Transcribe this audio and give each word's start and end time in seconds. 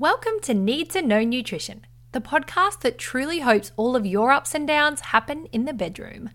Welcome 0.00 0.40
to 0.44 0.54
Need 0.54 0.88
to 0.92 1.02
Know 1.02 1.22
Nutrition, 1.22 1.84
the 2.12 2.22
podcast 2.22 2.80
that 2.80 2.96
truly 2.96 3.40
hopes 3.40 3.70
all 3.76 3.94
of 3.94 4.06
your 4.06 4.30
ups 4.30 4.54
and 4.54 4.66
downs 4.66 5.00
happen 5.00 5.44
in 5.52 5.66
the 5.66 5.74
bedroom. 5.74 6.30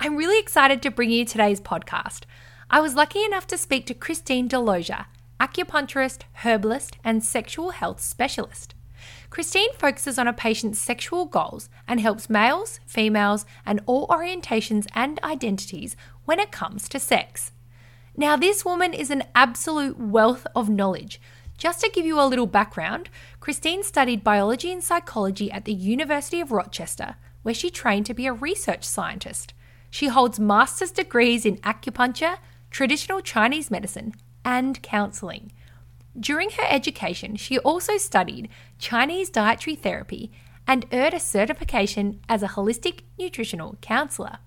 I'm 0.00 0.16
really 0.16 0.40
excited 0.40 0.82
to 0.82 0.90
bring 0.90 1.10
you 1.10 1.24
today's 1.24 1.60
podcast. 1.60 2.24
I 2.68 2.80
was 2.80 2.96
lucky 2.96 3.22
enough 3.22 3.46
to 3.46 3.56
speak 3.56 3.86
to 3.86 3.94
Christine 3.94 4.48
DeLozier, 4.48 5.06
acupuncturist, 5.38 6.22
herbalist, 6.44 6.96
and 7.04 7.22
sexual 7.22 7.70
health 7.70 8.00
specialist. 8.00 8.74
Christine 9.30 9.72
focuses 9.74 10.18
on 10.18 10.26
a 10.26 10.32
patient's 10.32 10.80
sexual 10.80 11.26
goals 11.26 11.68
and 11.86 12.00
helps 12.00 12.28
males, 12.28 12.80
females, 12.86 13.46
and 13.64 13.80
all 13.86 14.08
orientations 14.08 14.88
and 14.96 15.22
identities 15.22 15.94
when 16.24 16.40
it 16.40 16.50
comes 16.50 16.88
to 16.88 16.98
sex. 16.98 17.52
Now, 18.16 18.36
this 18.36 18.64
woman 18.64 18.92
is 18.92 19.10
an 19.10 19.22
absolute 19.32 19.96
wealth 19.96 20.44
of 20.56 20.68
knowledge. 20.68 21.20
Just 21.56 21.80
to 21.80 21.90
give 21.90 22.04
you 22.04 22.20
a 22.20 22.26
little 22.26 22.46
background, 22.46 23.08
Christine 23.40 23.82
studied 23.82 24.22
biology 24.22 24.70
and 24.70 24.84
psychology 24.84 25.50
at 25.50 25.64
the 25.64 25.72
University 25.72 26.40
of 26.40 26.52
Rochester, 26.52 27.16
where 27.42 27.54
she 27.54 27.70
trained 27.70 28.06
to 28.06 28.14
be 28.14 28.26
a 28.26 28.32
research 28.32 28.84
scientist. 28.84 29.54
She 29.90 30.08
holds 30.08 30.38
master's 30.38 30.90
degrees 30.90 31.46
in 31.46 31.56
acupuncture, 31.58 32.38
traditional 32.70 33.20
Chinese 33.20 33.70
medicine, 33.70 34.12
and 34.44 34.82
counseling. 34.82 35.52
During 36.18 36.50
her 36.50 36.66
education, 36.68 37.36
she 37.36 37.58
also 37.58 37.96
studied 37.96 38.48
Chinese 38.78 39.30
dietary 39.30 39.76
therapy 39.76 40.30
and 40.66 40.86
earned 40.92 41.14
a 41.14 41.20
certification 41.20 42.20
as 42.28 42.42
a 42.42 42.48
holistic 42.48 43.00
nutritional 43.18 43.76
counselor. 43.80 44.38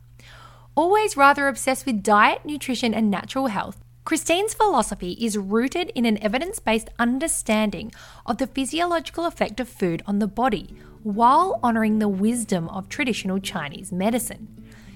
Always 0.75 1.17
rather 1.17 1.47
obsessed 1.47 1.85
with 1.85 2.03
diet, 2.03 2.45
nutrition, 2.45 2.93
and 2.93 3.09
natural 3.09 3.47
health, 3.47 3.83
Christine's 4.05 4.53
philosophy 4.53 5.11
is 5.19 5.37
rooted 5.37 5.91
in 5.93 6.05
an 6.05 6.21
evidence 6.23 6.59
based 6.59 6.89
understanding 6.97 7.91
of 8.25 8.37
the 8.37 8.47
physiological 8.47 9.25
effect 9.25 9.59
of 9.59 9.69
food 9.69 10.01
on 10.07 10.19
the 10.19 10.27
body 10.27 10.73
while 11.03 11.59
honouring 11.63 11.99
the 11.99 12.07
wisdom 12.07 12.67
of 12.69 12.89
traditional 12.89 13.39
Chinese 13.39 13.91
medicine. 13.91 14.47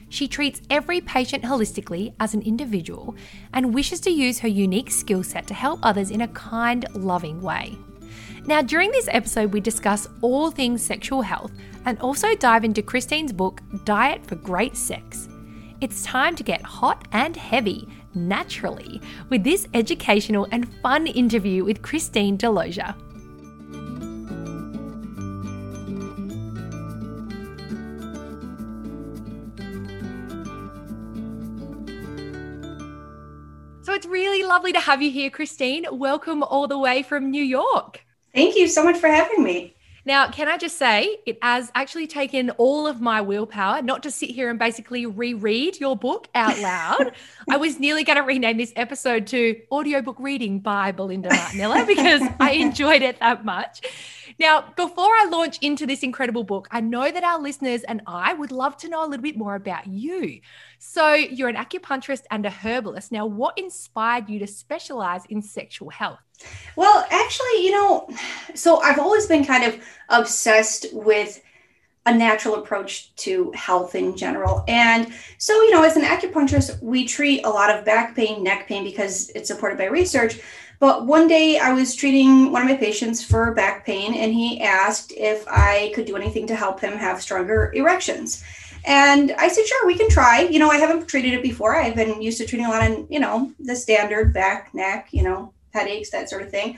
She 0.09 0.27
treats 0.27 0.61
every 0.69 1.01
patient 1.01 1.43
holistically 1.43 2.13
as 2.19 2.33
an 2.33 2.41
individual 2.41 3.15
and 3.53 3.73
wishes 3.73 3.99
to 4.01 4.11
use 4.11 4.39
her 4.39 4.47
unique 4.47 4.91
skill 4.91 5.23
set 5.23 5.47
to 5.47 5.53
help 5.53 5.79
others 5.83 6.11
in 6.11 6.21
a 6.21 6.27
kind, 6.29 6.85
loving 6.93 7.41
way. 7.41 7.77
Now, 8.45 8.61
during 8.61 8.91
this 8.91 9.07
episode, 9.11 9.53
we 9.53 9.59
discuss 9.59 10.07
all 10.21 10.51
things 10.51 10.83
sexual 10.83 11.21
health 11.21 11.51
and 11.85 11.99
also 11.99 12.35
dive 12.35 12.63
into 12.63 12.81
Christine's 12.81 13.33
book, 13.33 13.61
Diet 13.85 14.25
for 14.25 14.35
Great 14.35 14.75
Sex. 14.75 15.29
It's 15.81 16.03
time 16.03 16.35
to 16.35 16.43
get 16.43 16.61
hot 16.61 17.07
and 17.11 17.35
heavy 17.35 17.87
naturally 18.15 19.01
with 19.29 19.43
this 19.43 19.67
educational 19.73 20.47
and 20.51 20.73
fun 20.81 21.07
interview 21.07 21.63
with 21.63 21.81
Christine 21.81 22.37
DeLozier. 22.37 22.95
So 33.83 33.93
it's 33.93 34.05
really 34.05 34.43
lovely 34.43 34.71
to 34.71 34.79
have 34.79 35.01
you 35.01 35.11
here, 35.11 35.29
Christine. 35.29 35.85
Welcome 35.91 36.41
all 36.41 36.67
the 36.67 36.77
way 36.79 37.03
from 37.03 37.29
New 37.29 37.43
York. 37.43 38.05
Thank 38.33 38.55
you 38.55 38.67
so 38.67 38.83
much 38.83 38.97
for 38.97 39.07
having 39.07 39.43
me. 39.43 39.75
Now, 40.05 40.29
can 40.29 40.49
I 40.49 40.57
just 40.57 40.77
say, 40.77 41.17
it 41.25 41.37
has 41.41 41.71
actually 41.75 42.07
taken 42.07 42.49
all 42.51 42.87
of 42.87 42.99
my 42.99 43.21
willpower 43.21 43.81
not 43.81 44.03
to 44.03 44.11
sit 44.11 44.31
here 44.31 44.49
and 44.49 44.59
basically 44.59 45.05
reread 45.05 45.79
your 45.79 45.95
book 45.95 46.27
out 46.35 46.59
loud. 46.59 47.13
I 47.49 47.55
was 47.55 47.79
nearly 47.79 48.03
going 48.03 48.17
to 48.17 48.23
rename 48.23 48.57
this 48.57 48.73
episode 48.75 49.27
to 49.27 49.61
Audiobook 49.71 50.19
Reading 50.19 50.59
by 50.59 50.91
Belinda 50.91 51.29
Martinella 51.29 51.87
because 51.87 52.21
I 52.39 52.51
enjoyed 52.53 53.01
it 53.01 53.19
that 53.19 53.45
much. 53.45 53.81
Now, 54.39 54.73
before 54.75 55.11
I 55.11 55.27
launch 55.29 55.57
into 55.61 55.85
this 55.85 56.03
incredible 56.03 56.43
book, 56.43 56.67
I 56.71 56.81
know 56.81 57.11
that 57.11 57.23
our 57.23 57.39
listeners 57.39 57.83
and 57.83 58.01
I 58.07 58.33
would 58.33 58.51
love 58.51 58.77
to 58.77 58.89
know 58.89 59.05
a 59.05 59.07
little 59.07 59.23
bit 59.23 59.37
more 59.37 59.55
about 59.55 59.87
you. 59.87 60.39
So, 60.79 61.13
you're 61.13 61.49
an 61.49 61.55
acupuncturist 61.55 62.23
and 62.31 62.45
a 62.45 62.49
herbalist. 62.49 63.11
Now, 63.11 63.25
what 63.25 63.57
inspired 63.57 64.29
you 64.29 64.39
to 64.39 64.47
specialize 64.47 65.25
in 65.29 65.41
sexual 65.41 65.89
health? 65.89 66.19
Well, 66.75 67.05
actually, 67.09 67.65
you 67.65 67.71
know, 67.71 68.09
so 68.53 68.79
I've 68.79 68.99
always 68.99 69.27
been 69.27 69.45
kind 69.45 69.63
of 69.63 69.81
obsessed 70.09 70.87
with 70.93 71.41
a 72.05 72.13
natural 72.13 72.55
approach 72.55 73.15
to 73.15 73.51
health 73.53 73.95
in 73.95 74.17
general. 74.17 74.63
And 74.67 75.13
so, 75.37 75.53
you 75.61 75.71
know, 75.71 75.83
as 75.83 75.95
an 75.95 76.03
acupuncturist, 76.03 76.81
we 76.81 77.05
treat 77.05 77.45
a 77.45 77.49
lot 77.49 77.69
of 77.69 77.85
back 77.85 78.15
pain, 78.15 78.43
neck 78.43 78.67
pain 78.67 78.83
because 78.83 79.29
it's 79.29 79.47
supported 79.47 79.77
by 79.77 79.85
research. 79.85 80.39
But 80.83 81.05
one 81.05 81.29
day 81.29 81.59
I 81.59 81.71
was 81.71 81.95
treating 81.95 82.51
one 82.51 82.61
of 82.61 82.67
my 82.67 82.75
patients 82.75 83.23
for 83.23 83.53
back 83.53 83.85
pain, 83.85 84.15
and 84.15 84.33
he 84.33 84.59
asked 84.59 85.13
if 85.15 85.47
I 85.47 85.93
could 85.95 86.03
do 86.03 86.17
anything 86.17 86.45
to 86.47 86.57
help 86.57 86.81
him 86.81 86.97
have 86.97 87.21
stronger 87.21 87.71
erections. 87.73 88.43
And 88.83 89.31
I 89.37 89.47
said, 89.47 89.65
sure, 89.65 89.87
we 89.87 89.97
can 89.97 90.09
try. 90.09 90.41
You 90.41 90.59
know, 90.59 90.69
I 90.69 90.75
haven't 90.75 91.07
treated 91.07 91.35
it 91.35 91.41
before. 91.41 91.77
I've 91.77 91.95
been 91.95 92.21
used 92.21 92.37
to 92.39 92.45
treating 92.45 92.65
a 92.65 92.69
lot 92.69 92.85
of, 92.85 93.09
you 93.09 93.21
know, 93.21 93.53
the 93.61 93.77
standard 93.77 94.33
back, 94.33 94.73
neck, 94.73 95.07
you 95.11 95.23
know, 95.23 95.53
headaches, 95.73 96.09
that 96.09 96.29
sort 96.29 96.41
of 96.41 96.51
thing. 96.51 96.77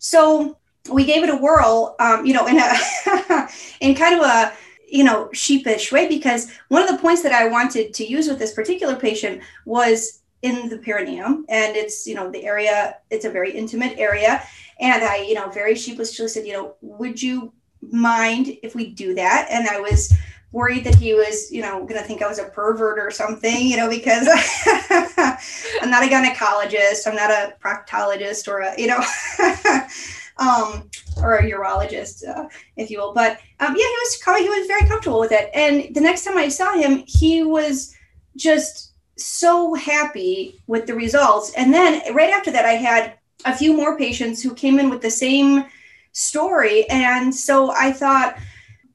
So 0.00 0.58
we 0.92 1.06
gave 1.06 1.24
it 1.24 1.30
a 1.30 1.36
whirl, 1.36 1.96
um, 1.98 2.26
you 2.26 2.34
know, 2.34 2.46
in 2.46 2.58
a 2.58 3.48
in 3.80 3.94
kind 3.94 4.20
of 4.20 4.26
a 4.26 4.52
you 4.86 5.02
know 5.02 5.30
sheepish 5.32 5.90
way 5.90 6.06
because 6.08 6.52
one 6.68 6.82
of 6.82 6.88
the 6.88 6.98
points 6.98 7.22
that 7.22 7.32
I 7.32 7.48
wanted 7.48 7.94
to 7.94 8.06
use 8.06 8.28
with 8.28 8.38
this 8.38 8.52
particular 8.52 8.96
patient 8.96 9.40
was 9.64 10.20
in 10.42 10.68
the 10.68 10.78
perineum 10.78 11.44
and 11.48 11.76
it's 11.76 12.06
you 12.06 12.14
know 12.14 12.30
the 12.30 12.44
area 12.44 12.96
it's 13.10 13.24
a 13.24 13.30
very 13.30 13.50
intimate 13.52 13.98
area 13.98 14.42
and 14.80 15.02
i 15.02 15.16
you 15.16 15.34
know 15.34 15.48
very 15.50 15.74
sheepishly 15.74 16.28
said 16.28 16.46
you 16.46 16.52
know 16.52 16.74
would 16.82 17.20
you 17.20 17.52
mind 17.90 18.56
if 18.62 18.74
we 18.74 18.90
do 18.90 19.14
that 19.14 19.48
and 19.50 19.66
i 19.68 19.80
was 19.80 20.12
worried 20.52 20.84
that 20.84 20.94
he 20.94 21.14
was 21.14 21.50
you 21.50 21.62
know 21.62 21.80
going 21.86 22.00
to 22.00 22.06
think 22.06 22.22
i 22.22 22.28
was 22.28 22.38
a 22.38 22.44
pervert 22.44 22.98
or 22.98 23.10
something 23.10 23.66
you 23.66 23.76
know 23.76 23.88
because 23.88 24.28
i'm 25.80 25.90
not 25.90 26.04
a 26.04 26.08
gynecologist 26.08 27.06
i'm 27.06 27.16
not 27.16 27.30
a 27.30 27.54
proctologist 27.62 28.46
or 28.46 28.60
a 28.60 28.74
you 28.78 28.86
know 28.86 29.02
um, 30.38 30.88
or 31.16 31.36
a 31.36 31.50
urologist, 31.50 32.26
uh, 32.28 32.48
if 32.76 32.90
you 32.90 32.98
will. 32.98 33.14
But 33.14 33.40
um, 33.60 33.74
yeah, 33.76 33.84
he 33.84 33.96
was 33.96 34.22
he 34.38 34.48
was 34.48 34.66
very 34.66 34.86
comfortable 34.86 35.20
with 35.20 35.32
it. 35.32 35.50
And 35.54 35.94
the 35.94 36.00
next 36.00 36.24
time 36.24 36.36
I 36.36 36.48
saw 36.48 36.74
him, 36.74 37.04
he 37.06 37.42
was 37.42 37.94
just 38.36 38.92
so 39.16 39.74
happy 39.74 40.60
with 40.66 40.86
the 40.86 40.94
results. 40.94 41.52
And 41.54 41.72
then 41.72 42.14
right 42.14 42.30
after 42.30 42.50
that, 42.50 42.64
I 42.64 42.72
had 42.72 43.14
a 43.44 43.56
few 43.56 43.72
more 43.72 43.96
patients 43.96 44.42
who 44.42 44.54
came 44.54 44.78
in 44.78 44.90
with 44.90 45.02
the 45.02 45.10
same 45.10 45.66
story. 46.12 46.88
And 46.90 47.34
so 47.34 47.70
I 47.70 47.92
thought, 47.92 48.38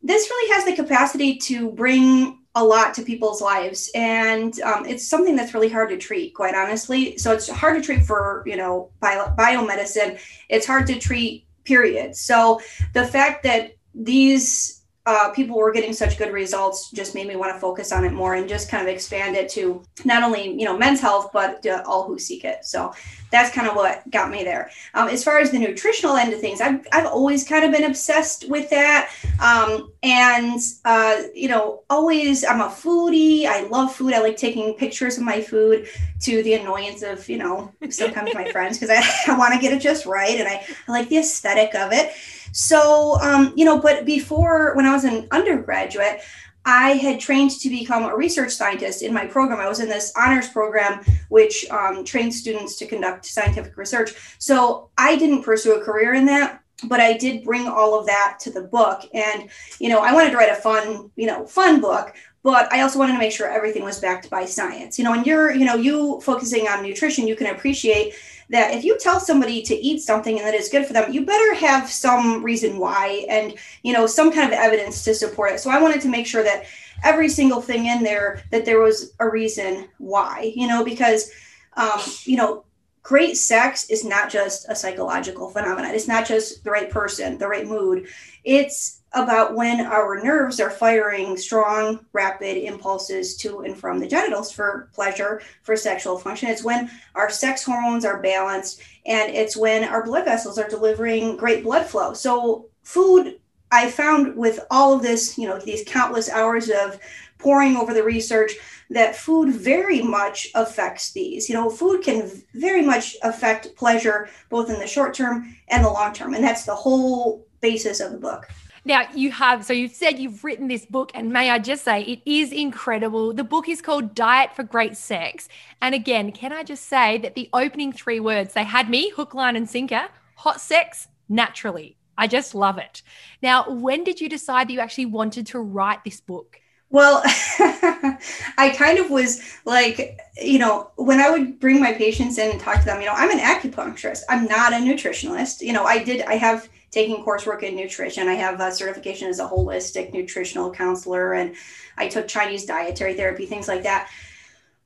this 0.03 0.29
really 0.29 0.53
has 0.53 0.65
the 0.65 0.75
capacity 0.75 1.37
to 1.37 1.71
bring 1.71 2.39
a 2.55 2.63
lot 2.63 2.93
to 2.93 3.01
people's 3.01 3.41
lives 3.41 3.89
and 3.95 4.59
um, 4.61 4.85
it's 4.85 5.07
something 5.07 5.37
that's 5.37 5.53
really 5.53 5.69
hard 5.69 5.89
to 5.89 5.97
treat 5.97 6.33
quite 6.33 6.53
honestly 6.53 7.17
so 7.17 7.31
it's 7.31 7.47
hard 7.47 7.77
to 7.77 7.81
treat 7.81 8.03
for 8.03 8.43
you 8.45 8.57
know 8.57 8.91
bio- 8.99 9.33
biomedicine 9.37 10.19
it's 10.49 10.65
hard 10.65 10.85
to 10.85 10.99
treat 10.99 11.45
period 11.63 12.13
so 12.13 12.59
the 12.93 13.05
fact 13.05 13.43
that 13.43 13.73
these 13.95 14.80
uh, 15.05 15.31
people 15.31 15.57
were 15.57 15.71
getting 15.71 15.93
such 15.93 16.17
good 16.17 16.31
results 16.31 16.91
just 16.91 17.15
made 17.15 17.27
me 17.27 17.35
want 17.35 17.53
to 17.53 17.59
focus 17.59 17.91
on 17.91 18.05
it 18.05 18.13
more 18.13 18.35
and 18.35 18.47
just 18.47 18.69
kind 18.69 18.87
of 18.87 18.93
expand 18.93 19.35
it 19.35 19.49
to 19.49 19.81
not 20.05 20.21
only 20.21 20.49
you 20.51 20.65
know 20.65 20.77
men's 20.77 21.01
health 21.01 21.31
but 21.33 21.65
all 21.85 22.05
who 22.05 22.19
seek 22.19 22.45
it. 22.45 22.63
So 22.65 22.93
that's 23.31 23.53
kind 23.53 23.67
of 23.67 23.75
what 23.75 24.09
got 24.11 24.29
me 24.29 24.43
there. 24.43 24.69
Um, 24.93 25.07
as 25.07 25.23
far 25.23 25.39
as 25.39 25.51
the 25.51 25.57
nutritional 25.57 26.17
end 26.17 26.33
of 26.33 26.41
things 26.41 26.59
i've, 26.59 26.85
I've 26.91 27.05
always 27.05 27.47
kind 27.47 27.63
of 27.65 27.71
been 27.71 27.85
obsessed 27.85 28.49
with 28.49 28.69
that. 28.69 29.11
Um, 29.39 29.91
and 30.03 30.59
uh, 30.85 31.23
you 31.33 31.49
know 31.49 31.83
always 31.89 32.45
i'm 32.45 32.61
a 32.61 32.67
foodie. 32.67 33.45
I 33.45 33.63
love 33.67 33.95
food. 33.95 34.13
I 34.13 34.19
like 34.19 34.37
taking 34.37 34.73
pictures 34.75 35.17
of 35.17 35.23
my 35.23 35.41
food 35.41 35.87
to 36.21 36.43
the 36.43 36.53
annoyance 36.53 37.01
of 37.01 37.27
you 37.27 37.37
know 37.37 37.73
sometimes 37.89 38.35
my 38.35 38.51
friends 38.51 38.77
because 38.77 38.95
I, 38.95 39.31
I 39.31 39.37
want 39.37 39.53
to 39.55 39.59
get 39.59 39.73
it 39.73 39.81
just 39.81 40.05
right 40.05 40.39
and 40.39 40.47
I, 40.47 40.63
I 40.87 40.91
like 40.91 41.09
the 41.09 41.17
aesthetic 41.17 41.73
of 41.73 41.91
it 41.91 42.13
so, 42.51 43.19
um, 43.21 43.53
you 43.55 43.65
know, 43.65 43.79
but 43.79 44.05
before 44.05 44.75
when 44.75 44.85
I 44.85 44.93
was 44.93 45.03
an 45.03 45.27
undergraduate, 45.31 46.21
I 46.65 46.91
had 46.91 47.19
trained 47.19 47.51
to 47.51 47.69
become 47.69 48.03
a 48.03 48.15
research 48.15 48.51
scientist 48.51 49.01
in 49.01 49.13
my 49.13 49.25
program. 49.25 49.59
I 49.59 49.67
was 49.67 49.79
in 49.79 49.89
this 49.89 50.13
honors 50.15 50.47
program, 50.47 51.03
which 51.29 51.67
um, 51.71 52.05
trains 52.05 52.39
students 52.39 52.75
to 52.77 52.85
conduct 52.85 53.25
scientific 53.25 53.75
research. 53.77 54.13
So 54.37 54.89
I 54.97 55.15
didn't 55.15 55.43
pursue 55.43 55.75
a 55.75 55.83
career 55.83 56.13
in 56.13 56.25
that, 56.27 56.61
but 56.83 56.99
I 56.99 57.17
did 57.17 57.43
bring 57.43 57.67
all 57.67 57.99
of 57.99 58.05
that 58.05 58.37
to 58.41 58.51
the 58.51 58.61
book. 58.61 59.09
And, 59.13 59.49
you 59.79 59.89
know, 59.89 60.01
I 60.01 60.13
wanted 60.13 60.31
to 60.31 60.37
write 60.37 60.51
a 60.51 60.55
fun, 60.55 61.09
you 61.15 61.25
know, 61.25 61.47
fun 61.47 61.81
book, 61.81 62.13
but 62.43 62.71
I 62.71 62.81
also 62.81 62.99
wanted 62.99 63.13
to 63.13 63.19
make 63.19 63.31
sure 63.31 63.47
everything 63.47 63.83
was 63.83 63.99
backed 63.99 64.29
by 64.29 64.45
science. 64.45 64.99
You 64.99 65.05
know, 65.05 65.13
and 65.13 65.25
you're, 65.25 65.51
you 65.51 65.65
know, 65.65 65.75
you 65.75 66.21
focusing 66.21 66.67
on 66.67 66.83
nutrition, 66.83 67.27
you 67.27 67.35
can 67.35 67.47
appreciate 67.47 68.13
that 68.51 68.73
if 68.73 68.83
you 68.83 68.97
tell 68.99 69.19
somebody 69.19 69.61
to 69.63 69.75
eat 69.75 70.01
something 70.01 70.37
and 70.37 70.45
that 70.45 70.53
it's 70.53 70.69
good 70.69 70.85
for 70.85 70.93
them, 70.93 71.11
you 71.11 71.25
better 71.25 71.55
have 71.55 71.89
some 71.89 72.43
reason 72.43 72.77
why 72.77 73.25
and 73.29 73.55
you 73.83 73.93
know 73.93 74.05
some 74.05 74.31
kind 74.31 74.51
of 74.51 74.59
evidence 74.59 75.03
to 75.05 75.13
support 75.13 75.53
it. 75.53 75.59
So 75.59 75.69
I 75.69 75.81
wanted 75.81 76.01
to 76.01 76.09
make 76.09 76.27
sure 76.27 76.43
that 76.43 76.65
every 77.03 77.29
single 77.29 77.61
thing 77.61 77.87
in 77.87 78.03
there 78.03 78.43
that 78.51 78.65
there 78.65 78.79
was 78.79 79.13
a 79.19 79.27
reason 79.27 79.87
why, 79.97 80.51
you 80.55 80.67
know, 80.67 80.83
because 80.83 81.31
um, 81.77 82.01
you 82.23 82.37
know 82.37 82.63
great 83.03 83.35
sex 83.35 83.89
is 83.89 84.05
not 84.05 84.29
just 84.29 84.67
a 84.69 84.75
psychological 84.75 85.49
phenomenon. 85.49 85.93
It's 85.93 86.07
not 86.07 86.27
just 86.27 86.63
the 86.63 86.71
right 86.71 86.89
person, 86.89 87.37
the 87.37 87.47
right 87.47 87.67
mood. 87.67 88.07
It's 88.43 89.01
about 89.13 89.55
when 89.55 89.81
our 89.81 90.23
nerves 90.23 90.59
are 90.59 90.69
firing 90.69 91.35
strong, 91.35 92.05
rapid 92.13 92.57
impulses 92.57 93.35
to 93.37 93.61
and 93.61 93.77
from 93.77 93.99
the 93.99 94.07
genitals 94.07 94.51
for 94.51 94.89
pleasure, 94.93 95.41
for 95.63 95.75
sexual 95.75 96.17
function. 96.17 96.49
It's 96.49 96.63
when 96.63 96.89
our 97.15 97.29
sex 97.29 97.63
hormones 97.63 98.05
are 98.05 98.21
balanced, 98.21 98.81
and 99.05 99.33
it's 99.33 99.57
when 99.57 99.83
our 99.83 100.05
blood 100.05 100.25
vessels 100.25 100.57
are 100.57 100.69
delivering 100.69 101.35
great 101.35 101.63
blood 101.63 101.85
flow. 101.85 102.13
So, 102.13 102.67
food, 102.83 103.39
I 103.71 103.89
found 103.89 104.35
with 104.35 104.59
all 104.69 104.93
of 104.93 105.01
this, 105.01 105.37
you 105.37 105.47
know, 105.47 105.59
these 105.59 105.83
countless 105.85 106.29
hours 106.29 106.69
of 106.69 106.99
poring 107.41 107.75
over 107.75 107.93
the 107.93 108.03
research, 108.03 108.53
that 108.89 109.15
food 109.15 109.53
very 109.53 110.01
much 110.01 110.47
affects 110.53 111.11
these. 111.11 111.49
You 111.49 111.55
know, 111.55 111.69
food 111.69 112.03
can 112.03 112.29
very 112.53 112.81
much 112.81 113.15
affect 113.23 113.75
pleasure 113.75 114.29
both 114.49 114.69
in 114.69 114.79
the 114.79 114.87
short 114.87 115.13
term 115.13 115.55
and 115.69 115.83
the 115.83 115.89
long 115.89 116.13
term. 116.13 116.33
And 116.33 116.43
that's 116.43 116.65
the 116.65 116.75
whole 116.75 117.45
basis 117.61 117.99
of 117.99 118.11
the 118.11 118.17
book. 118.17 118.49
Now, 118.83 119.03
you 119.13 119.31
have, 119.31 119.63
so 119.63 119.73
you've 119.73 119.93
said 119.93 120.17
you've 120.17 120.43
written 120.43 120.67
this 120.67 120.87
book, 120.87 121.11
and 121.13 121.31
may 121.31 121.51
I 121.51 121.59
just 121.59 121.83
say, 121.83 122.01
it 122.01 122.21
is 122.25 122.51
incredible. 122.51 123.31
The 123.31 123.43
book 123.43 123.69
is 123.69 123.79
called 123.79 124.15
Diet 124.15 124.55
for 124.55 124.63
Great 124.63 124.97
Sex. 124.97 125.47
And 125.83 125.93
again, 125.93 126.31
can 126.31 126.51
I 126.51 126.63
just 126.63 126.85
say 126.87 127.19
that 127.19 127.35
the 127.35 127.47
opening 127.53 127.93
three 127.93 128.19
words, 128.19 128.53
they 128.53 128.63
had 128.63 128.89
me 128.89 129.11
hook, 129.11 129.35
line, 129.35 129.55
and 129.55 129.69
sinker 129.69 130.07
hot 130.35 130.59
sex 130.59 131.07
naturally. 131.29 131.97
I 132.17 132.25
just 132.25 132.55
love 132.55 132.79
it. 132.79 133.03
Now, 133.43 133.69
when 133.69 134.03
did 134.03 134.19
you 134.19 134.27
decide 134.27 134.67
that 134.67 134.73
you 134.73 134.79
actually 134.79 135.05
wanted 135.05 135.45
to 135.47 135.59
write 135.59 136.03
this 136.03 136.19
book? 136.19 136.60
Well, 136.91 137.21
I 137.25 138.73
kind 138.77 138.99
of 138.99 139.09
was 139.09 139.41
like, 139.63 140.19
you 140.41 140.59
know, 140.59 140.91
when 140.97 141.21
I 141.21 141.31
would 141.31 141.59
bring 141.59 141.79
my 141.79 141.93
patients 141.93 142.37
in 142.37 142.51
and 142.51 142.59
talk 142.59 142.79
to 142.79 142.85
them, 142.85 142.99
you 142.99 143.07
know, 143.07 143.13
I'm 143.15 143.31
an 143.31 143.39
acupuncturist. 143.39 144.23
I'm 144.27 144.45
not 144.45 144.73
a 144.73 144.75
nutritionalist. 144.75 145.61
You 145.61 145.71
know, 145.71 145.85
I 145.85 146.03
did, 146.03 146.21
I 146.23 146.35
have 146.35 146.67
taken 146.91 147.23
coursework 147.23 147.63
in 147.63 147.77
nutrition. 147.77 148.27
I 148.27 148.33
have 148.33 148.59
a 148.59 148.73
certification 148.73 149.29
as 149.29 149.39
a 149.39 149.47
holistic 149.47 150.13
nutritional 150.13 150.69
counselor, 150.69 151.33
and 151.33 151.55
I 151.97 152.09
took 152.09 152.27
Chinese 152.27 152.65
dietary 152.65 153.13
therapy, 153.13 153.45
things 153.45 153.69
like 153.69 153.83
that. 153.83 154.09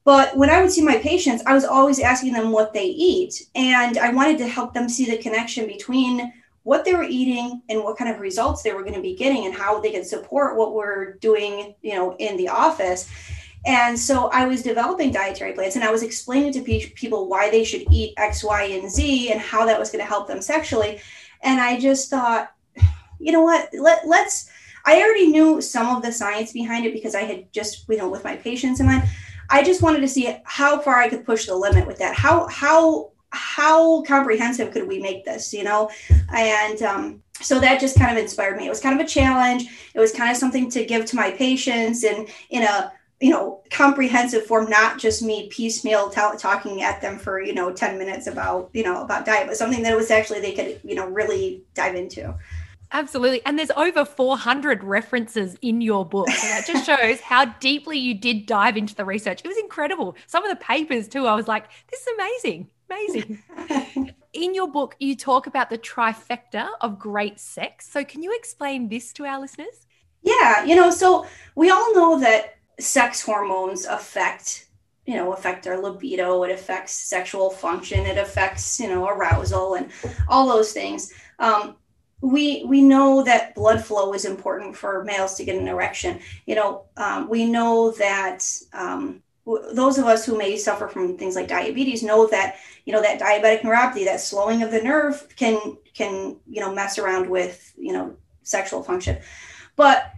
But 0.03 0.37
when 0.37 0.51
I 0.51 0.61
would 0.61 0.71
see 0.71 0.83
my 0.83 0.97
patients, 0.97 1.41
I 1.47 1.55
was 1.55 1.65
always 1.65 1.99
asking 1.99 2.33
them 2.33 2.51
what 2.51 2.73
they 2.73 2.85
eat. 2.85 3.47
And 3.55 3.97
I 3.97 4.11
wanted 4.11 4.37
to 4.37 4.47
help 4.47 4.75
them 4.75 4.87
see 4.87 5.09
the 5.09 5.17
connection 5.17 5.65
between 5.65 6.31
what 6.65 6.83
they 6.83 6.95
were 6.95 7.03
eating 7.03 7.61
and 7.69 7.83
what 7.83 7.95
kind 7.95 8.09
of 8.11 8.19
results 8.19 8.63
they 8.63 8.73
were 8.73 8.81
going 8.81 8.95
to 8.95 9.01
be 9.01 9.15
getting 9.15 9.45
and 9.45 9.53
how 9.53 9.79
they 9.79 9.91
could 9.91 10.05
support 10.05 10.57
what 10.57 10.73
we're 10.73 11.13
doing, 11.17 11.75
you 11.83 11.93
know, 11.93 12.15
in 12.17 12.35
the 12.37 12.49
office. 12.49 13.07
And 13.67 13.97
so 13.97 14.29
I 14.33 14.47
was 14.47 14.63
developing 14.63 15.11
dietary 15.11 15.53
plans 15.53 15.75
and 15.75 15.85
I 15.85 15.91
was 15.91 16.01
explaining 16.01 16.53
to 16.53 16.61
people 16.61 17.29
why 17.29 17.51
they 17.51 17.63
should 17.63 17.83
eat 17.91 18.15
X, 18.17 18.43
Y, 18.43 18.63
and 18.63 18.89
Z 18.89 19.31
and 19.31 19.39
how 19.39 19.67
that 19.67 19.79
was 19.79 19.91
going 19.91 20.03
to 20.03 20.09
help 20.09 20.27
them 20.27 20.41
sexually. 20.41 20.99
And 21.43 21.61
I 21.61 21.79
just 21.79 22.09
thought, 22.09 22.51
you 23.19 23.31
know 23.31 23.43
what, 23.43 23.69
let, 23.71 24.07
let's, 24.07 24.49
I 24.85 25.03
already 25.03 25.27
knew 25.27 25.61
some 25.61 25.95
of 25.95 26.01
the 26.01 26.11
science 26.11 26.51
behind 26.51 26.87
it 26.87 26.93
because 26.93 27.13
I 27.13 27.21
had 27.21 27.53
just, 27.53 27.87
you 27.87 27.97
know, 27.97 28.09
with 28.09 28.23
my 28.23 28.37
patients 28.37 28.79
in 28.79 28.87
mind, 28.87 29.03
I 29.51 29.63
just 29.63 29.83
wanted 29.83 30.01
to 30.01 30.07
see 30.07 30.35
how 30.45 30.79
far 30.79 30.95
I 30.95 31.09
could 31.09 31.25
push 31.25 31.45
the 31.45 31.55
limit 31.55 31.85
with 31.85 31.99
that. 31.99 32.15
How, 32.15 32.47
how 32.47 33.11
how 33.35 34.01
comprehensive 34.03 34.71
could 34.71 34.87
we 34.87 34.99
make 34.99 35.25
this 35.25 35.53
you 35.53 35.63
know 35.63 35.89
and 36.33 36.81
um, 36.81 37.21
so 37.41 37.59
that 37.59 37.79
just 37.79 37.97
kind 37.97 38.17
of 38.17 38.21
inspired 38.21 38.57
me 38.57 38.65
it 38.65 38.69
was 38.69 38.79
kind 38.79 38.99
of 38.99 39.05
a 39.05 39.09
challenge 39.09 39.65
it 39.93 39.99
was 39.99 40.11
kind 40.11 40.31
of 40.31 40.37
something 40.37 40.69
to 40.69 40.85
give 40.85 41.05
to 41.05 41.15
my 41.15 41.31
patients 41.31 42.03
and 42.03 42.27
in 42.49 42.63
a 42.63 42.91
you 43.19 43.29
know 43.29 43.61
comprehensive 43.71 44.45
form 44.45 44.69
not 44.69 44.99
just 44.99 45.21
me 45.21 45.47
piecemeal 45.49 46.09
t- 46.09 46.21
talking 46.37 46.81
at 46.81 47.01
them 47.01 47.17
for 47.17 47.41
you 47.41 47.53
know 47.53 47.71
10 47.71 47.97
minutes 47.97 48.27
about 48.27 48.69
you 48.73 48.83
know 48.83 49.01
about 49.01 49.25
diet 49.25 49.47
but 49.47 49.57
something 49.57 49.83
that 49.83 49.95
was 49.95 50.11
actually 50.11 50.41
they 50.41 50.53
could 50.53 50.79
you 50.83 50.95
know 50.95 51.07
really 51.07 51.63
dive 51.73 51.95
into 51.95 52.35
Absolutely. 52.91 53.41
And 53.45 53.57
there's 53.57 53.71
over 53.75 54.05
400 54.05 54.83
references 54.83 55.57
in 55.61 55.81
your 55.81 56.05
book. 56.05 56.29
So 56.29 56.47
that 56.47 56.65
just 56.65 56.85
shows 56.99 57.19
how 57.19 57.45
deeply 57.45 57.97
you 57.97 58.13
did 58.13 58.45
dive 58.45 58.77
into 58.77 58.95
the 58.95 59.03
research. 59.03 59.41
It 59.43 59.47
was 59.47 59.57
incredible. 59.57 60.15
Some 60.27 60.45
of 60.45 60.49
the 60.49 60.63
papers, 60.63 61.07
too, 61.07 61.27
I 61.27 61.35
was 61.35 61.47
like, 61.47 61.65
this 61.91 62.01
is 62.01 62.07
amazing. 62.13 62.69
Amazing. 62.89 63.43
In 64.33 64.53
your 64.53 64.67
book, 64.67 64.95
you 64.99 65.15
talk 65.15 65.47
about 65.47 65.69
the 65.69 65.77
trifecta 65.77 66.67
of 66.81 66.99
great 66.99 67.39
sex. 67.39 67.89
So, 67.89 68.03
can 68.03 68.21
you 68.21 68.35
explain 68.35 68.89
this 68.89 69.13
to 69.13 69.25
our 69.25 69.39
listeners? 69.39 69.87
Yeah, 70.21 70.65
you 70.65 70.75
know, 70.75 70.89
so 70.89 71.27
we 71.55 71.69
all 71.69 71.93
know 71.93 72.19
that 72.19 72.55
sex 72.79 73.21
hormones 73.21 73.85
affect, 73.85 74.67
you 75.05 75.15
know, 75.15 75.33
affect 75.33 75.67
our 75.67 75.77
libido, 75.77 76.43
it 76.43 76.51
affects 76.51 76.93
sexual 76.93 77.49
function, 77.49 78.05
it 78.05 78.17
affects, 78.17 78.79
you 78.79 78.87
know, 78.87 79.07
arousal 79.07 79.75
and 79.75 79.91
all 80.27 80.47
those 80.47 80.73
things. 80.73 81.13
Um, 81.39 81.75
we 82.21 82.63
we 82.65 82.81
know 82.81 83.23
that 83.23 83.53
blood 83.55 83.85
flow 83.85 84.13
is 84.13 84.25
important 84.25 84.75
for 84.75 85.03
males 85.03 85.35
to 85.35 85.45
get 85.45 85.57
an 85.57 85.67
erection. 85.67 86.19
You 86.45 86.55
know, 86.55 86.85
um, 86.97 87.29
we 87.29 87.45
know 87.45 87.91
that 87.91 88.43
um, 88.73 89.21
those 89.45 89.97
of 89.97 90.05
us 90.05 90.25
who 90.25 90.37
may 90.37 90.57
suffer 90.57 90.87
from 90.87 91.17
things 91.17 91.35
like 91.35 91.47
diabetes 91.47 92.01
know 92.01 92.27
that 92.27 92.55
you 92.85 92.93
know 92.93 93.01
that 93.01 93.19
diabetic 93.19 93.61
neuropathy 93.61 94.03
that 94.05 94.19
slowing 94.19 94.63
of 94.63 94.71
the 94.71 94.81
nerve 94.81 95.27
can 95.35 95.77
can 95.93 96.35
you 96.47 96.59
know 96.59 96.73
mess 96.73 96.97
around 96.97 97.29
with 97.29 97.73
you 97.77 97.93
know 97.93 98.15
sexual 98.43 98.81
function. 98.81 99.17
But 99.75 100.11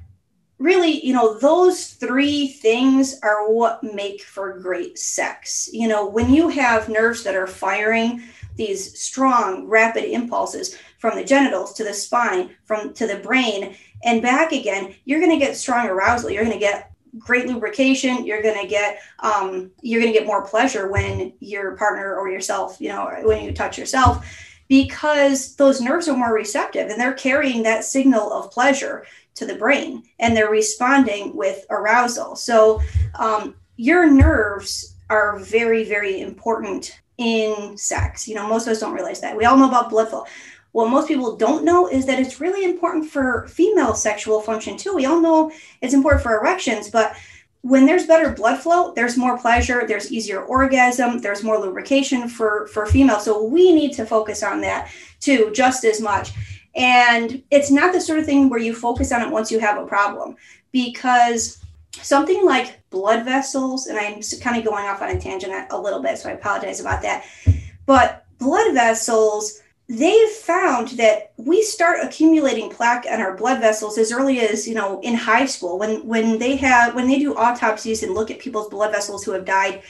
really 0.59 1.06
you 1.06 1.13
know 1.13 1.38
those 1.39 1.88
three 1.88 2.47
things 2.47 3.19
are 3.21 3.51
what 3.51 3.83
make 3.83 4.21
for 4.21 4.59
great 4.59 4.97
sex. 4.97 5.69
You 5.73 5.89
know 5.89 6.07
when 6.07 6.33
you 6.33 6.47
have 6.47 6.88
nerves 6.88 7.23
that 7.23 7.35
are 7.35 7.47
firing 7.47 8.23
these 8.56 9.00
strong 9.00 9.68
rapid 9.68 10.06
impulses 10.06 10.77
from 11.00 11.15
the 11.15 11.23
genitals 11.23 11.73
to 11.73 11.83
the 11.83 11.94
spine 11.94 12.56
from 12.63 12.94
to 12.94 13.06
the 13.06 13.18
brain 13.18 13.75
and 14.03 14.21
back 14.21 14.51
again 14.51 14.95
you're 15.06 15.19
going 15.19 15.38
to 15.38 15.45
get 15.45 15.56
strong 15.56 15.85
arousal. 15.88 16.31
You're 16.31 16.44
going 16.44 16.57
to 16.57 16.59
get 16.59 16.91
great 17.17 17.47
lubrication 17.47 18.25
you're 18.25 18.41
going 18.41 18.59
to 18.59 18.67
get 18.67 18.99
um, 19.19 19.71
you're 19.81 20.01
going 20.01 20.11
to 20.11 20.17
get 20.17 20.27
more 20.27 20.45
pleasure 20.45 20.91
when 20.91 21.33
your 21.39 21.75
partner 21.75 22.15
or 22.15 22.29
yourself 22.29 22.77
you 22.79 22.89
know 22.89 23.09
when 23.23 23.43
you 23.43 23.53
touch 23.53 23.77
yourself 23.77 24.25
because 24.67 25.55
those 25.55 25.81
nerves 25.81 26.07
are 26.07 26.17
more 26.17 26.33
receptive 26.33 26.89
and 26.89 26.99
they're 26.99 27.13
carrying 27.13 27.63
that 27.63 27.83
signal 27.83 28.31
of 28.31 28.51
pleasure 28.51 29.05
to 29.35 29.45
the 29.45 29.55
brain 29.55 30.03
and 30.19 30.35
they're 30.35 30.49
responding 30.49 31.35
with 31.35 31.65
arousal. 31.69 32.35
So 32.35 32.81
um, 33.15 33.55
your 33.77 34.09
nerves 34.09 34.95
are 35.09 35.39
very 35.39 35.83
very 35.83 36.19
important 36.21 36.99
in 37.17 37.77
sex. 37.77 38.27
You 38.27 38.35
know 38.35 38.47
most 38.47 38.67
of 38.67 38.71
us 38.71 38.79
don't 38.79 38.93
realize 38.93 39.21
that. 39.21 39.37
We 39.37 39.45
all 39.45 39.57
know 39.57 39.67
about 39.67 39.89
blood 39.89 40.09
flow 40.09 40.25
what 40.71 40.89
most 40.89 41.07
people 41.07 41.35
don't 41.35 41.63
know 41.63 41.87
is 41.87 42.05
that 42.05 42.19
it's 42.19 42.39
really 42.39 42.63
important 42.63 43.09
for 43.09 43.47
female 43.47 43.95
sexual 43.95 44.42
function 44.42 44.77
too. 44.77 44.94
We 44.94 45.06
all 45.06 45.21
know 45.21 45.51
it's 45.81 45.94
important 45.94 46.23
for 46.23 46.37
erections, 46.37 46.89
but 46.89 47.15
when 47.61 47.85
there's 47.85 48.06
better 48.06 48.31
blood 48.31 48.59
flow, 48.59 48.94
there's 48.94 49.18
more 49.18 49.37
pleasure, 49.37 49.85
there's 49.87 50.11
easier 50.11 50.42
orgasm, 50.44 51.19
there's 51.19 51.44
more 51.44 51.57
lubrication 51.59 52.30
for 52.30 52.68
for 52.68 52.85
females. 52.85 53.25
So 53.25 53.44
we 53.44 53.73
need 53.73 53.94
to 53.94 54.06
focus 54.06 54.44
on 54.44 54.61
that 54.61 54.92
too 55.19 55.51
just 55.53 55.83
as 55.83 55.99
much. 55.99 56.31
And 56.75 57.42
it's 57.49 57.71
not 57.71 57.92
the 57.92 57.99
sort 57.99 58.19
of 58.19 58.25
thing 58.25 58.49
where 58.49 58.59
you 58.59 58.73
focus 58.73 59.11
on 59.11 59.21
it 59.21 59.31
once 59.31 59.51
you 59.51 59.59
have 59.59 59.80
a 59.80 59.87
problem 59.87 60.35
because 60.71 61.63
something 61.92 62.45
like 62.45 62.80
blood 62.92 63.25
vessels 63.25 63.87
and 63.87 63.97
I'm 63.97 64.21
kind 64.39 64.57
of 64.57 64.63
going 64.63 64.85
off 64.85 65.01
on 65.01 65.09
a 65.09 65.19
tangent 65.19 65.53
a 65.71 65.77
little 65.80 66.01
bit, 66.01 66.19
so 66.19 66.30
I 66.30 66.33
apologize 66.33 66.80
about 66.80 67.01
that. 67.01 67.25
But 67.85 68.25
blood 68.37 68.73
vessels 68.73 69.61
they've 69.89 70.29
found 70.29 70.89
that 70.89 71.31
we 71.37 71.61
start 71.61 71.99
accumulating 72.03 72.69
plaque 72.69 73.06
in 73.06 73.21
our 73.21 73.35
blood 73.35 73.61
vessels 73.61 73.97
as 73.97 74.11
early 74.11 74.41
as 74.41 74.67
you 74.67 74.75
know 74.75 74.99
in 75.01 75.13
high 75.13 75.45
school 75.45 75.79
when 75.79 76.06
when 76.06 76.37
they 76.37 76.56
have 76.57 76.94
when 76.94 77.07
they 77.07 77.19
do 77.19 77.35
autopsies 77.35 78.03
and 78.03 78.13
look 78.13 78.29
at 78.29 78.39
people's 78.39 78.69
blood 78.69 78.91
vessels 78.91 79.23
who 79.23 79.31
have 79.31 79.45
died 79.45 79.81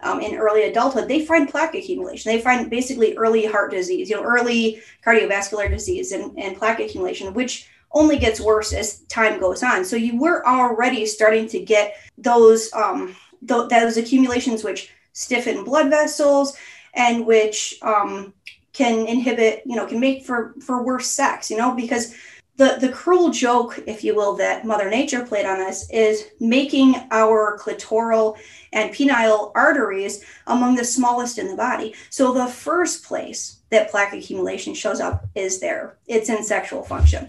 um, 0.00 0.20
in 0.20 0.36
early 0.36 0.64
adulthood 0.64 1.06
they 1.06 1.24
find 1.24 1.48
plaque 1.48 1.74
accumulation. 1.74 2.32
They 2.32 2.40
find 2.40 2.70
basically 2.70 3.14
early 3.16 3.44
heart 3.44 3.70
disease 3.70 4.08
you 4.08 4.16
know 4.16 4.24
early 4.24 4.80
cardiovascular 5.04 5.68
disease 5.68 6.12
and, 6.12 6.36
and 6.38 6.56
plaque 6.56 6.80
accumulation 6.80 7.34
which 7.34 7.68
only 7.94 8.18
gets 8.18 8.40
worse 8.40 8.72
as 8.72 9.00
time 9.00 9.38
goes 9.38 9.62
on. 9.62 9.84
So 9.84 9.96
you 9.96 10.18
were 10.18 10.46
already 10.46 11.04
starting 11.04 11.46
to 11.48 11.60
get 11.60 11.96
those 12.16 12.72
um, 12.72 13.14
th- 13.46 13.68
those 13.68 13.98
accumulations 13.98 14.64
which 14.64 14.90
stiffen 15.12 15.62
blood 15.62 15.90
vessels 15.90 16.56
and 16.94 17.26
which 17.26 17.74
um, 17.82 18.32
can 18.72 19.06
inhibit, 19.06 19.62
you 19.66 19.76
know, 19.76 19.86
can 19.86 20.00
make 20.00 20.24
for 20.24 20.54
for 20.60 20.82
worse 20.82 21.08
sex, 21.08 21.50
you 21.50 21.56
know, 21.56 21.74
because 21.74 22.14
the 22.56 22.76
the 22.80 22.90
cruel 22.90 23.30
joke, 23.30 23.82
if 23.86 24.04
you 24.04 24.14
will, 24.14 24.34
that 24.36 24.64
Mother 24.64 24.90
Nature 24.90 25.24
played 25.24 25.46
on 25.46 25.60
us 25.60 25.88
is 25.90 26.28
making 26.40 26.96
our 27.10 27.58
clitoral 27.58 28.36
and 28.72 28.92
penile 28.92 29.52
arteries 29.54 30.24
among 30.46 30.74
the 30.74 30.84
smallest 30.84 31.38
in 31.38 31.48
the 31.48 31.56
body. 31.56 31.94
So 32.10 32.32
the 32.32 32.46
first 32.46 33.04
place 33.04 33.58
that 33.70 33.90
plaque 33.90 34.12
accumulation 34.12 34.74
shows 34.74 35.00
up 35.00 35.26
is 35.34 35.60
there. 35.60 35.96
It's 36.06 36.28
in 36.28 36.42
sexual 36.42 36.82
function. 36.82 37.28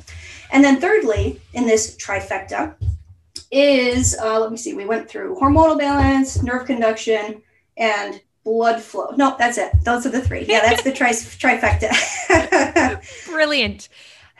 And 0.51 0.63
then 0.63 0.79
thirdly, 0.79 1.41
in 1.53 1.65
this 1.65 1.95
trifecta, 1.97 2.75
is 3.51 4.17
uh, 4.19 4.39
let 4.39 4.51
me 4.51 4.57
see, 4.57 4.73
we 4.73 4.85
went 4.85 5.09
through 5.09 5.35
hormonal 5.35 5.77
balance, 5.77 6.41
nerve 6.41 6.65
conduction, 6.65 7.41
and 7.77 8.21
blood 8.43 8.81
flow. 8.81 9.13
No, 9.15 9.35
that's 9.37 9.57
it. 9.57 9.71
Those 9.83 10.05
are 10.05 10.09
the 10.09 10.21
three. 10.21 10.45
Yeah, 10.47 10.61
that's 10.61 10.83
the 10.83 10.91
tri- 10.91 11.09
trifecta. 11.11 11.91
Brilliant. 13.25 13.89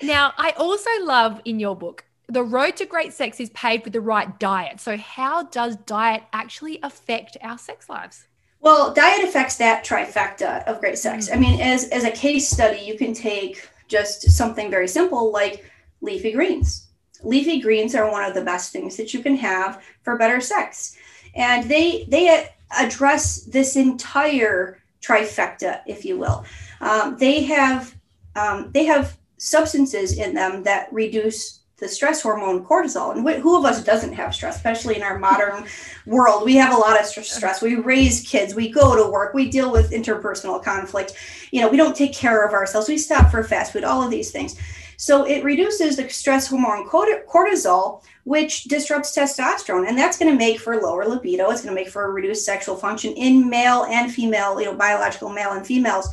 Now, 0.02 0.34
I 0.38 0.52
also 0.52 0.90
love 1.02 1.42
in 1.46 1.60
your 1.60 1.76
book, 1.76 2.04
the 2.28 2.44
road 2.44 2.76
to 2.78 2.86
great 2.86 3.14
sex 3.14 3.40
is 3.40 3.50
paved 3.52 3.84
with 3.86 3.94
the 3.94 4.02
right 4.02 4.40
diet. 4.40 4.80
So, 4.80 4.98
how 4.98 5.44
does 5.44 5.76
diet 5.78 6.24
actually 6.34 6.80
affect 6.84 7.38
our 7.42 7.58
sex 7.58 7.90
lives? 7.90 8.28
Well, 8.60 8.94
diet 8.94 9.24
affects 9.24 9.58
that 9.58 9.86
trifecta 9.86 10.64
of 10.66 10.80
great 10.80 10.98
sex. 10.98 11.30
Mm. 11.30 11.36
I 11.36 11.40
mean, 11.40 11.62
as, 11.62 11.90
as 11.90 12.06
a 12.06 12.12
case 12.12 12.50
study, 12.50 12.82
you 12.82 12.98
can 12.98 13.14
take 13.14 13.70
just 13.88 14.32
something 14.32 14.72
very 14.72 14.88
simple 14.88 15.32
like 15.32 15.70
leafy 16.02 16.32
greens. 16.32 16.88
Leafy 17.24 17.60
greens 17.60 17.94
are 17.94 18.10
one 18.10 18.24
of 18.24 18.34
the 18.34 18.44
best 18.44 18.72
things 18.72 18.98
that 18.98 19.14
you 19.14 19.22
can 19.22 19.36
have 19.36 19.84
for 20.02 20.18
better 20.18 20.42
sex. 20.42 20.98
And 21.36 21.70
they 21.70 22.06
they 22.10 22.48
address 22.78 23.44
this 23.44 23.76
entire 23.76 24.82
trifecta, 25.02 25.82
if 25.86 26.06
you 26.06 26.18
will. 26.18 26.46
Um, 26.82 27.18
they 27.18 27.44
have 27.44 27.96
um, 28.36 28.72
they 28.74 28.86
have 28.86 29.18
substances 29.38 30.18
in 30.18 30.34
them 30.34 30.64
that 30.64 30.92
reduce 30.92 31.60
the 31.78 31.88
stress 31.88 32.22
hormone 32.22 32.66
cortisol. 32.66 33.16
And 33.16 33.28
wh- 33.28 33.42
who 33.42 33.58
of 33.58 33.66
us 33.66 33.84
doesn't 33.84 34.14
have 34.14 34.34
stress, 34.34 34.56
especially 34.56 34.96
in 34.96 35.04
our 35.04 35.20
modern 35.20 35.66
world? 36.06 36.46
We 36.46 36.56
have 36.56 36.74
a 36.74 36.78
lot 36.78 37.00
of 37.00 37.06
stress. 37.06 37.62
We 37.62 37.76
raise 37.76 38.28
kids, 38.28 38.56
we 38.56 38.70
go 38.70 38.96
to 38.96 39.12
work, 39.12 39.34
we 39.34 39.50
deal 39.50 39.72
with 39.72 39.92
interpersonal 39.92 40.64
conflict. 40.64 41.14
You 41.52 41.62
know, 41.62 41.70
we 41.70 41.78
don't 41.78 41.96
take 41.96 42.14
care 42.14 42.46
of 42.46 42.54
ourselves, 42.54 42.88
we 42.88 42.98
stop 42.98 43.30
for 43.30 43.44
fast 43.44 43.74
food, 43.74 43.84
all 43.84 44.02
of 44.02 44.10
these 44.10 44.32
things. 44.32 44.56
So 45.04 45.26
it 45.26 45.44
reduces 45.44 45.98
the 45.98 46.08
stress 46.08 46.48
hormone 46.48 46.88
cortisol, 46.88 48.04
which 48.24 48.64
disrupts 48.64 49.14
testosterone, 49.14 49.86
and 49.86 49.98
that's 49.98 50.18
going 50.18 50.32
to 50.32 50.38
make 50.38 50.62
for 50.62 50.80
lower 50.80 51.06
libido. 51.06 51.50
It's 51.50 51.62
going 51.62 51.76
to 51.76 51.82
make 51.82 51.90
for 51.90 52.06
a 52.06 52.10
reduced 52.10 52.46
sexual 52.46 52.78
function 52.78 53.12
in 53.12 53.50
male 53.50 53.84
and 53.84 54.10
female, 54.10 54.62
you 54.62 54.68
know, 54.68 54.76
biological 54.76 55.28
male 55.28 55.52
and 55.52 55.68
females. 55.68 56.08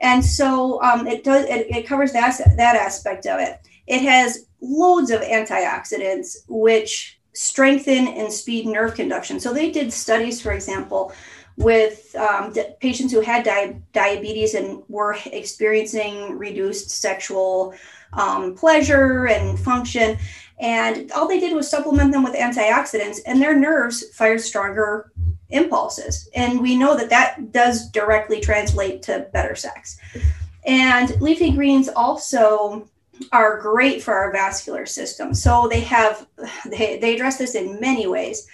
And 0.00 0.24
so 0.24 0.82
um, 0.82 1.06
it 1.06 1.22
does 1.22 1.44
it, 1.44 1.68
it 1.70 1.86
covers 1.86 2.12
that 2.12 2.36
that 2.56 2.74
aspect 2.74 3.24
of 3.26 3.38
it. 3.38 3.60
It 3.86 4.02
has 4.02 4.46
loads 4.60 5.12
of 5.12 5.20
antioxidants, 5.20 6.38
which 6.48 7.20
strengthen 7.34 8.08
and 8.08 8.32
speed 8.32 8.66
nerve 8.66 8.96
conduction. 8.96 9.38
So 9.38 9.54
they 9.54 9.70
did 9.70 9.92
studies, 9.92 10.42
for 10.42 10.50
example, 10.50 11.12
with 11.56 12.16
um, 12.16 12.52
patients 12.80 13.12
who 13.12 13.20
had 13.20 13.44
di- 13.44 13.76
diabetes 13.92 14.54
and 14.54 14.82
were 14.88 15.16
experiencing 15.26 16.36
reduced 16.36 16.90
sexual 16.90 17.74
um, 18.16 18.54
pleasure 18.54 19.26
and 19.26 19.58
function. 19.58 20.18
And 20.58 21.10
all 21.12 21.26
they 21.26 21.40
did 21.40 21.54
was 21.54 21.68
supplement 21.68 22.12
them 22.12 22.22
with 22.22 22.34
antioxidants, 22.34 23.18
and 23.26 23.40
their 23.40 23.58
nerves 23.58 24.04
fired 24.14 24.40
stronger 24.40 25.10
impulses. 25.50 26.28
And 26.34 26.60
we 26.60 26.76
know 26.76 26.96
that 26.96 27.10
that 27.10 27.52
does 27.52 27.90
directly 27.90 28.40
translate 28.40 29.02
to 29.02 29.28
better 29.32 29.54
sex. 29.54 29.98
And 30.64 31.20
leafy 31.20 31.50
greens 31.50 31.88
also 31.88 32.88
are 33.32 33.60
great 33.60 34.02
for 34.02 34.14
our 34.14 34.32
vascular 34.32 34.86
system. 34.86 35.34
So 35.34 35.68
they 35.68 35.80
have 35.80 36.26
they, 36.66 36.98
they 36.98 37.14
address 37.14 37.38
this 37.38 37.54
in 37.54 37.80
many 37.80 38.06
ways. 38.06 38.46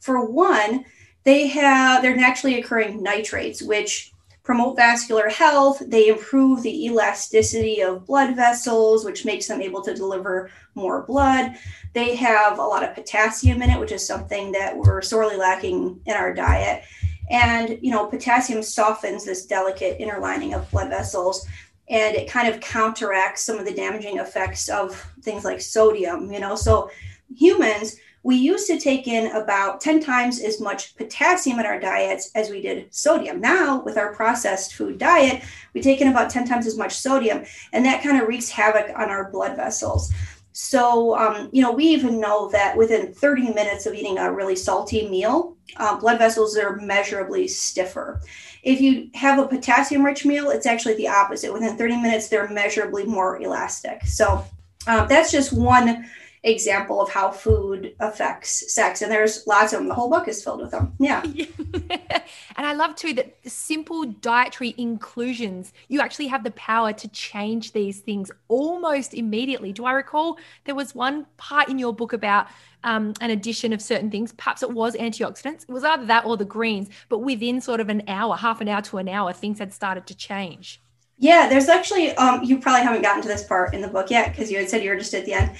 For 0.00 0.24
one, 0.24 0.84
they 1.24 1.48
have 1.48 2.02
they're 2.02 2.16
naturally 2.16 2.60
occurring 2.60 3.02
nitrates, 3.02 3.62
which 3.62 4.12
promote 4.48 4.76
vascular 4.76 5.28
health. 5.28 5.82
They 5.88 6.08
improve 6.08 6.62
the 6.62 6.86
elasticity 6.86 7.82
of 7.82 8.06
blood 8.06 8.34
vessels, 8.34 9.04
which 9.04 9.26
makes 9.26 9.46
them 9.46 9.60
able 9.60 9.82
to 9.82 9.92
deliver 9.92 10.50
more 10.74 11.02
blood. 11.02 11.56
They 11.92 12.16
have 12.16 12.58
a 12.58 12.62
lot 12.62 12.82
of 12.82 12.94
potassium 12.94 13.60
in 13.60 13.68
it, 13.68 13.78
which 13.78 13.92
is 13.92 14.06
something 14.06 14.50
that 14.52 14.74
we're 14.74 15.02
sorely 15.02 15.36
lacking 15.36 16.00
in 16.06 16.16
our 16.16 16.32
diet. 16.32 16.82
And, 17.28 17.78
you 17.82 17.90
know, 17.90 18.06
potassium 18.06 18.62
softens 18.62 19.26
this 19.26 19.44
delicate 19.44 20.00
inner 20.00 20.18
lining 20.18 20.54
of 20.54 20.70
blood 20.70 20.88
vessels 20.88 21.46
and 21.90 22.16
it 22.16 22.30
kind 22.30 22.48
of 22.48 22.58
counteracts 22.62 23.42
some 23.42 23.58
of 23.58 23.66
the 23.66 23.74
damaging 23.74 24.16
effects 24.16 24.70
of 24.70 24.96
things 25.20 25.44
like 25.44 25.60
sodium, 25.60 26.32
you 26.32 26.40
know. 26.40 26.56
So 26.56 26.90
humans, 27.36 27.96
we 28.22 28.36
used 28.36 28.66
to 28.66 28.78
take 28.78 29.06
in 29.06 29.34
about 29.34 29.80
10 29.80 30.00
times 30.00 30.40
as 30.40 30.60
much 30.60 30.96
potassium 30.96 31.58
in 31.60 31.66
our 31.66 31.78
diets 31.78 32.30
as 32.34 32.50
we 32.50 32.60
did 32.60 32.92
sodium. 32.94 33.40
Now, 33.40 33.82
with 33.82 33.96
our 33.96 34.14
processed 34.14 34.74
food 34.74 34.98
diet, 34.98 35.42
we 35.74 35.80
take 35.80 36.00
in 36.00 36.08
about 36.08 36.30
10 36.30 36.46
times 36.46 36.66
as 36.66 36.76
much 36.76 36.94
sodium, 36.94 37.44
and 37.72 37.84
that 37.84 38.02
kind 38.02 38.20
of 38.20 38.28
wreaks 38.28 38.50
havoc 38.50 38.90
on 38.96 39.10
our 39.10 39.30
blood 39.30 39.56
vessels. 39.56 40.12
So, 40.52 41.16
um, 41.16 41.50
you 41.52 41.62
know, 41.62 41.70
we 41.70 41.84
even 41.84 42.20
know 42.20 42.50
that 42.50 42.76
within 42.76 43.14
30 43.14 43.54
minutes 43.54 43.86
of 43.86 43.94
eating 43.94 44.18
a 44.18 44.32
really 44.32 44.56
salty 44.56 45.08
meal, 45.08 45.56
uh, 45.76 46.00
blood 46.00 46.18
vessels 46.18 46.56
are 46.56 46.76
measurably 46.76 47.46
stiffer. 47.46 48.20
If 48.64 48.80
you 48.80 49.08
have 49.14 49.38
a 49.38 49.46
potassium 49.46 50.04
rich 50.04 50.26
meal, 50.26 50.50
it's 50.50 50.66
actually 50.66 50.96
the 50.96 51.06
opposite. 51.06 51.52
Within 51.52 51.76
30 51.76 51.98
minutes, 51.98 52.28
they're 52.28 52.48
measurably 52.48 53.04
more 53.04 53.40
elastic. 53.40 54.04
So, 54.04 54.44
uh, 54.88 55.06
that's 55.06 55.30
just 55.30 55.52
one 55.52 56.10
example 56.42 57.00
of 57.00 57.10
how 57.10 57.30
food 57.30 57.94
affects 58.00 58.72
sex. 58.72 59.02
And 59.02 59.10
there's 59.10 59.46
lots 59.46 59.72
of 59.72 59.80
them. 59.80 59.88
The 59.88 59.94
whole 59.94 60.10
book 60.10 60.28
is 60.28 60.42
filled 60.42 60.60
with 60.60 60.70
them. 60.70 60.92
Yeah. 60.98 61.22
and 61.24 62.66
I 62.66 62.72
love 62.74 62.94
too 62.96 63.12
that 63.14 63.36
simple 63.46 64.04
dietary 64.04 64.74
inclusions, 64.78 65.72
you 65.88 66.00
actually 66.00 66.28
have 66.28 66.44
the 66.44 66.50
power 66.52 66.92
to 66.92 67.08
change 67.08 67.72
these 67.72 68.00
things 68.00 68.30
almost 68.48 69.14
immediately. 69.14 69.72
Do 69.72 69.84
I 69.84 69.92
recall 69.92 70.38
there 70.64 70.74
was 70.74 70.94
one 70.94 71.26
part 71.36 71.68
in 71.68 71.78
your 71.78 71.94
book 71.94 72.12
about 72.12 72.46
um, 72.84 73.14
an 73.20 73.30
addition 73.30 73.72
of 73.72 73.82
certain 73.82 74.10
things? 74.10 74.32
Perhaps 74.32 74.62
it 74.62 74.70
was 74.70 74.94
antioxidants. 74.96 75.62
It 75.62 75.70
was 75.70 75.84
either 75.84 76.06
that 76.06 76.24
or 76.24 76.36
the 76.36 76.44
greens, 76.44 76.88
but 77.08 77.18
within 77.18 77.60
sort 77.60 77.80
of 77.80 77.88
an 77.88 78.02
hour, 78.08 78.36
half 78.36 78.60
an 78.60 78.68
hour 78.68 78.82
to 78.82 78.98
an 78.98 79.08
hour, 79.08 79.32
things 79.32 79.58
had 79.58 79.72
started 79.72 80.06
to 80.06 80.14
change. 80.14 80.80
Yeah, 81.18 81.48
there's 81.48 81.68
actually 81.68 82.12
um, 82.12 82.44
you 82.44 82.58
probably 82.58 82.82
haven't 82.82 83.02
gotten 83.02 83.22
to 83.22 83.28
this 83.28 83.44
part 83.44 83.74
in 83.74 83.80
the 83.80 83.88
book 83.88 84.08
yet 84.10 84.30
because 84.30 84.50
you 84.50 84.58
had 84.58 84.70
said 84.70 84.84
you 84.84 84.90
were 84.90 84.96
just 84.96 85.14
at 85.14 85.24
the 85.24 85.34
end. 85.34 85.50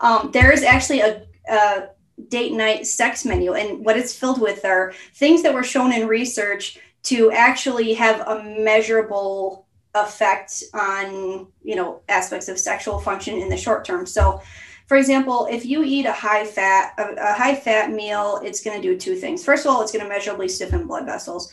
Um, 0.00 0.30
there 0.32 0.50
is 0.52 0.62
actually 0.62 1.00
a, 1.00 1.26
a 1.48 1.88
date 2.28 2.52
night 2.52 2.86
sex 2.86 3.24
menu, 3.24 3.54
and 3.54 3.84
what 3.84 3.98
it's 3.98 4.14
filled 4.14 4.40
with 4.40 4.64
are 4.64 4.94
things 5.14 5.42
that 5.42 5.52
were 5.52 5.64
shown 5.64 5.92
in 5.92 6.06
research 6.06 6.78
to 7.02 7.30
actually 7.32 7.92
have 7.94 8.20
a 8.26 8.42
measurable 8.60 9.66
effect 9.94 10.62
on 10.74 11.48
you 11.64 11.74
know 11.74 12.00
aspects 12.08 12.48
of 12.48 12.58
sexual 12.58 13.00
function 13.00 13.34
in 13.38 13.48
the 13.48 13.56
short 13.56 13.84
term. 13.84 14.06
So, 14.06 14.40
for 14.86 14.96
example, 14.96 15.48
if 15.50 15.66
you 15.66 15.82
eat 15.82 16.06
a 16.06 16.12
high 16.12 16.44
fat 16.44 16.94
a, 16.98 17.14
a 17.14 17.32
high 17.34 17.56
fat 17.56 17.90
meal, 17.90 18.40
it's 18.44 18.62
going 18.62 18.80
to 18.80 18.82
do 18.82 18.96
two 18.96 19.16
things. 19.16 19.44
First 19.44 19.66
of 19.66 19.72
all, 19.72 19.82
it's 19.82 19.92
going 19.92 20.04
to 20.04 20.08
measurably 20.08 20.48
stiffen 20.48 20.86
blood 20.86 21.04
vessels. 21.04 21.52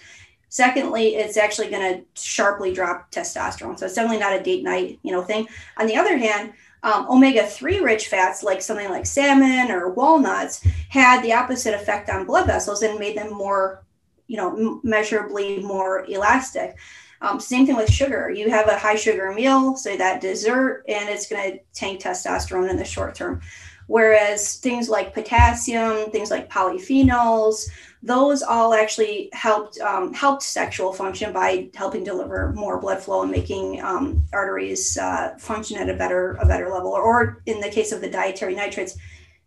Secondly, 0.49 1.15
it's 1.15 1.37
actually 1.37 1.69
going 1.69 1.93
to 1.93 2.21
sharply 2.21 2.73
drop 2.73 3.11
testosterone. 3.11 3.77
So 3.77 3.85
it's 3.85 3.95
definitely 3.95 4.19
not 4.19 4.33
a 4.33 4.41
date 4.41 4.63
night, 4.63 4.99
you 5.03 5.11
know, 5.11 5.21
thing. 5.21 5.47
On 5.77 5.87
the 5.87 5.97
other 5.97 6.17
hand, 6.17 6.53
um, 6.83 7.07
omega-3 7.09 7.81
rich 7.81 8.07
fats 8.07 8.43
like 8.43 8.61
something 8.61 8.89
like 8.89 9.05
salmon 9.05 9.71
or 9.71 9.89
walnuts 9.89 10.65
had 10.89 11.21
the 11.21 11.33
opposite 11.33 11.73
effect 11.73 12.09
on 12.09 12.25
blood 12.25 12.45
vessels 12.45 12.81
and 12.81 12.99
made 12.99 13.17
them 13.17 13.33
more 13.33 13.83
you 14.27 14.37
know 14.37 14.55
m- 14.55 14.79
measurably 14.83 15.59
more 15.59 16.05
elastic 16.05 16.77
um, 17.21 17.39
same 17.39 17.65
thing 17.65 17.75
with 17.75 17.91
sugar 17.91 18.29
you 18.29 18.49
have 18.49 18.67
a 18.67 18.77
high 18.77 18.95
sugar 18.95 19.33
meal 19.33 19.75
say 19.75 19.97
that 19.97 20.21
dessert 20.21 20.83
and 20.87 21.09
it's 21.09 21.27
going 21.27 21.51
to 21.51 21.59
tank 21.73 22.01
testosterone 22.01 22.69
in 22.69 22.77
the 22.77 22.85
short 22.85 23.15
term 23.15 23.41
whereas 23.88 24.56
things 24.56 24.89
like 24.89 25.13
potassium 25.13 26.12
things 26.12 26.29
like 26.29 26.50
polyphenols 26.50 27.67
those 28.03 28.44
all 28.44 28.74
actually 28.74 29.29
helped 29.34 29.79
um, 29.79 30.13
helped 30.13 30.44
sexual 30.44 30.94
function 30.94 31.34
by 31.34 31.70
helping 31.74 32.03
deliver 32.03 32.53
more 32.53 32.79
blood 32.79 33.00
flow 33.00 33.24
and 33.24 33.32
making 33.32 33.82
um, 33.82 34.24
arteries 34.34 34.98
uh, 34.98 35.36
function 35.39 35.77
at 35.77 35.89
a 35.89 35.94
better 35.96 36.34
a 36.34 36.46
better 36.46 36.70
level. 36.70 36.91
Or, 36.91 37.41
in 37.46 37.60
the 37.60 37.70
case 37.70 37.91
of 37.91 38.01
the 38.01 38.10
dietary 38.10 38.56
nitrates, 38.56 38.98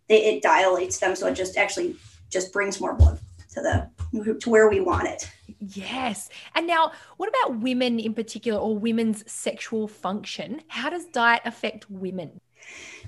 they, 0.09 0.25
it 0.25 0.43
dilates 0.43 0.99
them, 0.99 1.15
so 1.15 1.29
it 1.29 1.35
just 1.35 1.57
actually 1.57 1.97
just 2.29 2.53
brings 2.53 2.81
more 2.81 2.95
blood 2.95 3.19
to 3.55 3.61
the 3.61 4.37
to 4.41 4.51
where 4.51 4.69
we 4.69 4.81
want 4.81 5.07
it. 5.07 5.31
Yes. 5.61 6.29
And 6.55 6.67
now, 6.67 6.93
what 7.19 7.29
about 7.29 7.61
women 7.61 8.01
in 8.01 8.15
particular, 8.15 8.59
or 8.59 8.77
women's 8.77 9.31
sexual 9.31 9.87
function? 9.87 10.63
How 10.69 10.91
does 10.91 11.07
diet 11.07 11.43
affect 11.45 11.89
women? 11.89 12.41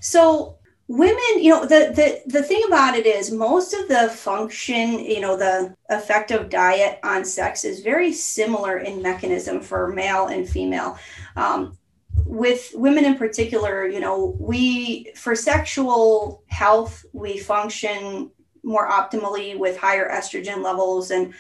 So 0.01 0.59
women 0.89 1.17
you 1.39 1.51
know 1.51 1.63
the, 1.63 1.93
the 1.95 2.23
the 2.27 2.43
thing 2.43 2.61
about 2.67 2.95
it 2.95 3.07
is 3.07 3.31
most 3.31 3.73
of 3.73 3.89
the 3.89 4.09
function 4.11 4.99
you 4.99 5.21
know 5.21 5.37
the 5.37 5.75
effect 5.91 6.31
of 6.31 6.51
diet 6.51 6.99
on 7.05 7.25
sex 7.25 7.65
is 7.65 7.81
very 7.81 8.13
similar 8.13 8.79
in 8.79 9.01
mechanism 9.01 9.61
for 9.61 9.89
male 9.89 10.27
and 10.27 10.49
female. 10.49 10.99
Um, 11.37 11.79
with 12.27 12.71
women 12.75 13.05
in 13.05 13.17
particular 13.17 13.87
you 13.87 14.01
know 14.01 14.37
we 14.39 15.13
for 15.17 15.35
sexual 15.35 16.43
health 16.49 17.05
we 17.13 17.39
function 17.39 18.31
more 18.63 18.89
optimally 18.89 19.59
with 19.59 19.77
higher 19.77 20.09
estrogen 20.11 20.63
levels 20.63 21.11
and 21.11 21.35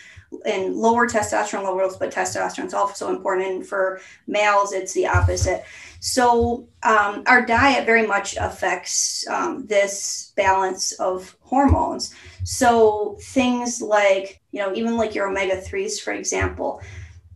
and 0.47 0.75
lower 0.75 1.07
testosterone 1.07 1.65
levels, 1.65 1.97
but 1.97 2.13
testosterone 2.13 2.67
is 2.67 2.75
also 2.75 3.11
important. 3.11 3.49
And 3.49 3.67
for 3.67 4.01
males, 4.27 4.73
it's 4.73 4.93
the 4.95 5.07
opposite. 5.07 5.65
So 6.01 6.67
um, 6.83 7.23
our 7.27 7.45
diet 7.45 7.87
very 7.87 8.07
much 8.07 8.37
affects 8.37 9.27
um, 9.29 9.67
this 9.67 10.33
balance 10.37 10.93
of 10.93 11.37
hormones. 11.41 12.15
So 12.45 13.19
things 13.21 13.81
like, 13.81 14.41
you 14.53 14.61
know, 14.61 14.75
even 14.75 14.97
like 14.97 15.15
your 15.15 15.29
omega 15.29 15.57
3s, 15.57 16.01
for 16.01 16.13
example, 16.13 16.81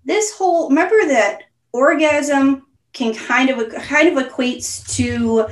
this 0.04 0.32
whole, 0.32 0.68
remember 0.68 1.06
that 1.08 1.42
orgasm 1.72 2.66
can 2.92 3.14
kind 3.14 3.50
of, 3.50 3.72
kind 3.74 4.16
of 4.16 4.24
equates 4.24 4.96
to 4.96 5.46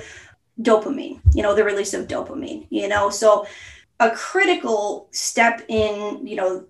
dopamine, 0.60 1.20
you 1.34 1.42
know, 1.42 1.54
the 1.54 1.64
release 1.64 1.94
of 1.94 2.06
dopamine, 2.08 2.66
you 2.70 2.88
know, 2.88 3.10
so 3.10 3.46
a 4.00 4.10
critical 4.10 5.08
step 5.12 5.64
in, 5.68 6.26
you 6.26 6.36
know, 6.36 6.64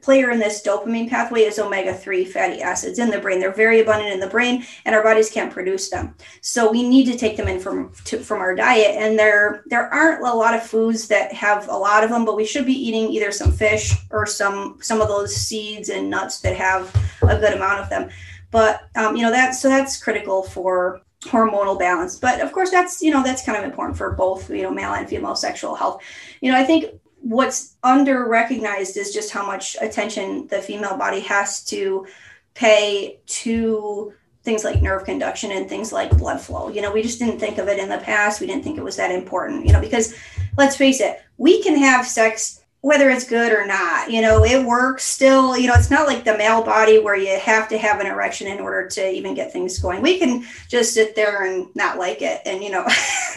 player 0.00 0.30
in 0.30 0.38
this 0.38 0.62
dopamine 0.62 1.08
pathway 1.08 1.42
is 1.42 1.58
omega 1.58 1.94
3 1.94 2.24
fatty 2.24 2.60
acids 2.60 2.98
in 2.98 3.10
the 3.10 3.18
brain. 3.18 3.38
They're 3.38 3.52
very 3.52 3.80
abundant 3.80 4.12
in 4.12 4.20
the 4.20 4.26
brain, 4.26 4.64
and 4.84 4.94
our 4.94 5.02
bodies 5.02 5.30
can't 5.30 5.52
produce 5.52 5.90
them. 5.90 6.14
So 6.40 6.70
we 6.70 6.88
need 6.88 7.04
to 7.06 7.16
take 7.16 7.36
them 7.36 7.48
in 7.48 7.60
from 7.60 7.92
to, 8.06 8.18
from 8.18 8.40
our 8.40 8.54
diet. 8.54 8.96
And 8.96 9.18
there 9.18 9.62
there 9.66 9.92
aren't 9.92 10.26
a 10.26 10.34
lot 10.34 10.54
of 10.54 10.62
foods 10.62 11.06
that 11.08 11.32
have 11.32 11.68
a 11.68 11.76
lot 11.76 12.02
of 12.02 12.10
them, 12.10 12.24
but 12.24 12.36
we 12.36 12.46
should 12.46 12.66
be 12.66 12.72
eating 12.72 13.10
either 13.10 13.30
some 13.30 13.52
fish 13.52 13.92
or 14.10 14.26
some 14.26 14.78
some 14.80 15.00
of 15.00 15.08
those 15.08 15.34
seeds 15.34 15.88
and 15.88 16.10
nuts 16.10 16.40
that 16.40 16.56
have 16.56 16.94
a 17.22 17.38
good 17.38 17.54
amount 17.54 17.80
of 17.80 17.90
them. 17.90 18.10
But 18.50 18.88
um, 18.96 19.16
you 19.16 19.22
know 19.22 19.30
that's 19.30 19.60
so 19.60 19.68
that's 19.68 20.02
critical 20.02 20.42
for 20.42 21.02
hormonal 21.24 21.78
balance. 21.78 22.18
But 22.18 22.40
of 22.40 22.52
course 22.52 22.70
that's 22.70 23.02
you 23.02 23.10
know 23.10 23.22
that's 23.22 23.44
kind 23.44 23.58
of 23.58 23.64
important 23.64 23.98
for 23.98 24.12
both 24.12 24.50
you 24.50 24.62
know 24.62 24.70
male 24.70 24.94
and 24.94 25.08
female 25.08 25.36
sexual 25.36 25.74
health. 25.74 26.02
You 26.40 26.50
know 26.50 26.58
i 26.58 26.64
think 26.64 26.86
what's 27.20 27.76
under 27.82 28.26
recognized 28.26 28.96
is 28.96 29.12
just 29.12 29.30
how 29.30 29.46
much 29.46 29.76
attention 29.82 30.46
the 30.46 30.62
female 30.62 30.96
body 30.96 31.20
has 31.20 31.62
to 31.64 32.06
pay 32.54 33.18
to 33.26 34.14
things 34.42 34.64
like 34.64 34.80
nerve 34.80 35.04
conduction 35.04 35.50
and 35.52 35.68
things 35.68 35.92
like 35.92 36.16
blood 36.16 36.40
flow. 36.40 36.70
You 36.70 36.80
know 36.80 36.90
we 36.90 37.02
just 37.02 37.18
didn't 37.18 37.38
think 37.38 37.58
of 37.58 37.68
it 37.68 37.78
in 37.78 37.90
the 37.90 37.98
past. 37.98 38.40
We 38.40 38.46
didn't 38.46 38.64
think 38.64 38.78
it 38.78 38.84
was 38.84 38.96
that 38.96 39.10
important 39.10 39.66
you 39.66 39.72
know 39.72 39.80
because 39.80 40.14
let's 40.56 40.76
face 40.76 41.00
it 41.00 41.22
we 41.36 41.62
can 41.62 41.76
have 41.76 42.06
sex 42.06 42.59
whether 42.82 43.10
it's 43.10 43.28
good 43.28 43.52
or 43.52 43.66
not 43.66 44.10
you 44.10 44.22
know 44.22 44.44
it 44.44 44.64
works 44.64 45.04
still 45.04 45.56
you 45.56 45.66
know 45.66 45.74
it's 45.74 45.90
not 45.90 46.06
like 46.06 46.24
the 46.24 46.36
male 46.38 46.62
body 46.62 46.98
where 46.98 47.16
you 47.16 47.38
have 47.38 47.68
to 47.68 47.76
have 47.76 48.00
an 48.00 48.06
erection 48.06 48.46
in 48.46 48.58
order 48.58 48.86
to 48.88 49.10
even 49.10 49.34
get 49.34 49.52
things 49.52 49.78
going. 49.78 50.00
We 50.00 50.18
can 50.18 50.46
just 50.68 50.94
sit 50.94 51.14
there 51.14 51.44
and 51.44 51.68
not 51.74 51.98
like 51.98 52.22
it 52.22 52.40
and 52.46 52.62
you 52.62 52.70
know 52.70 52.86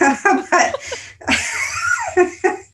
but 0.00 1.04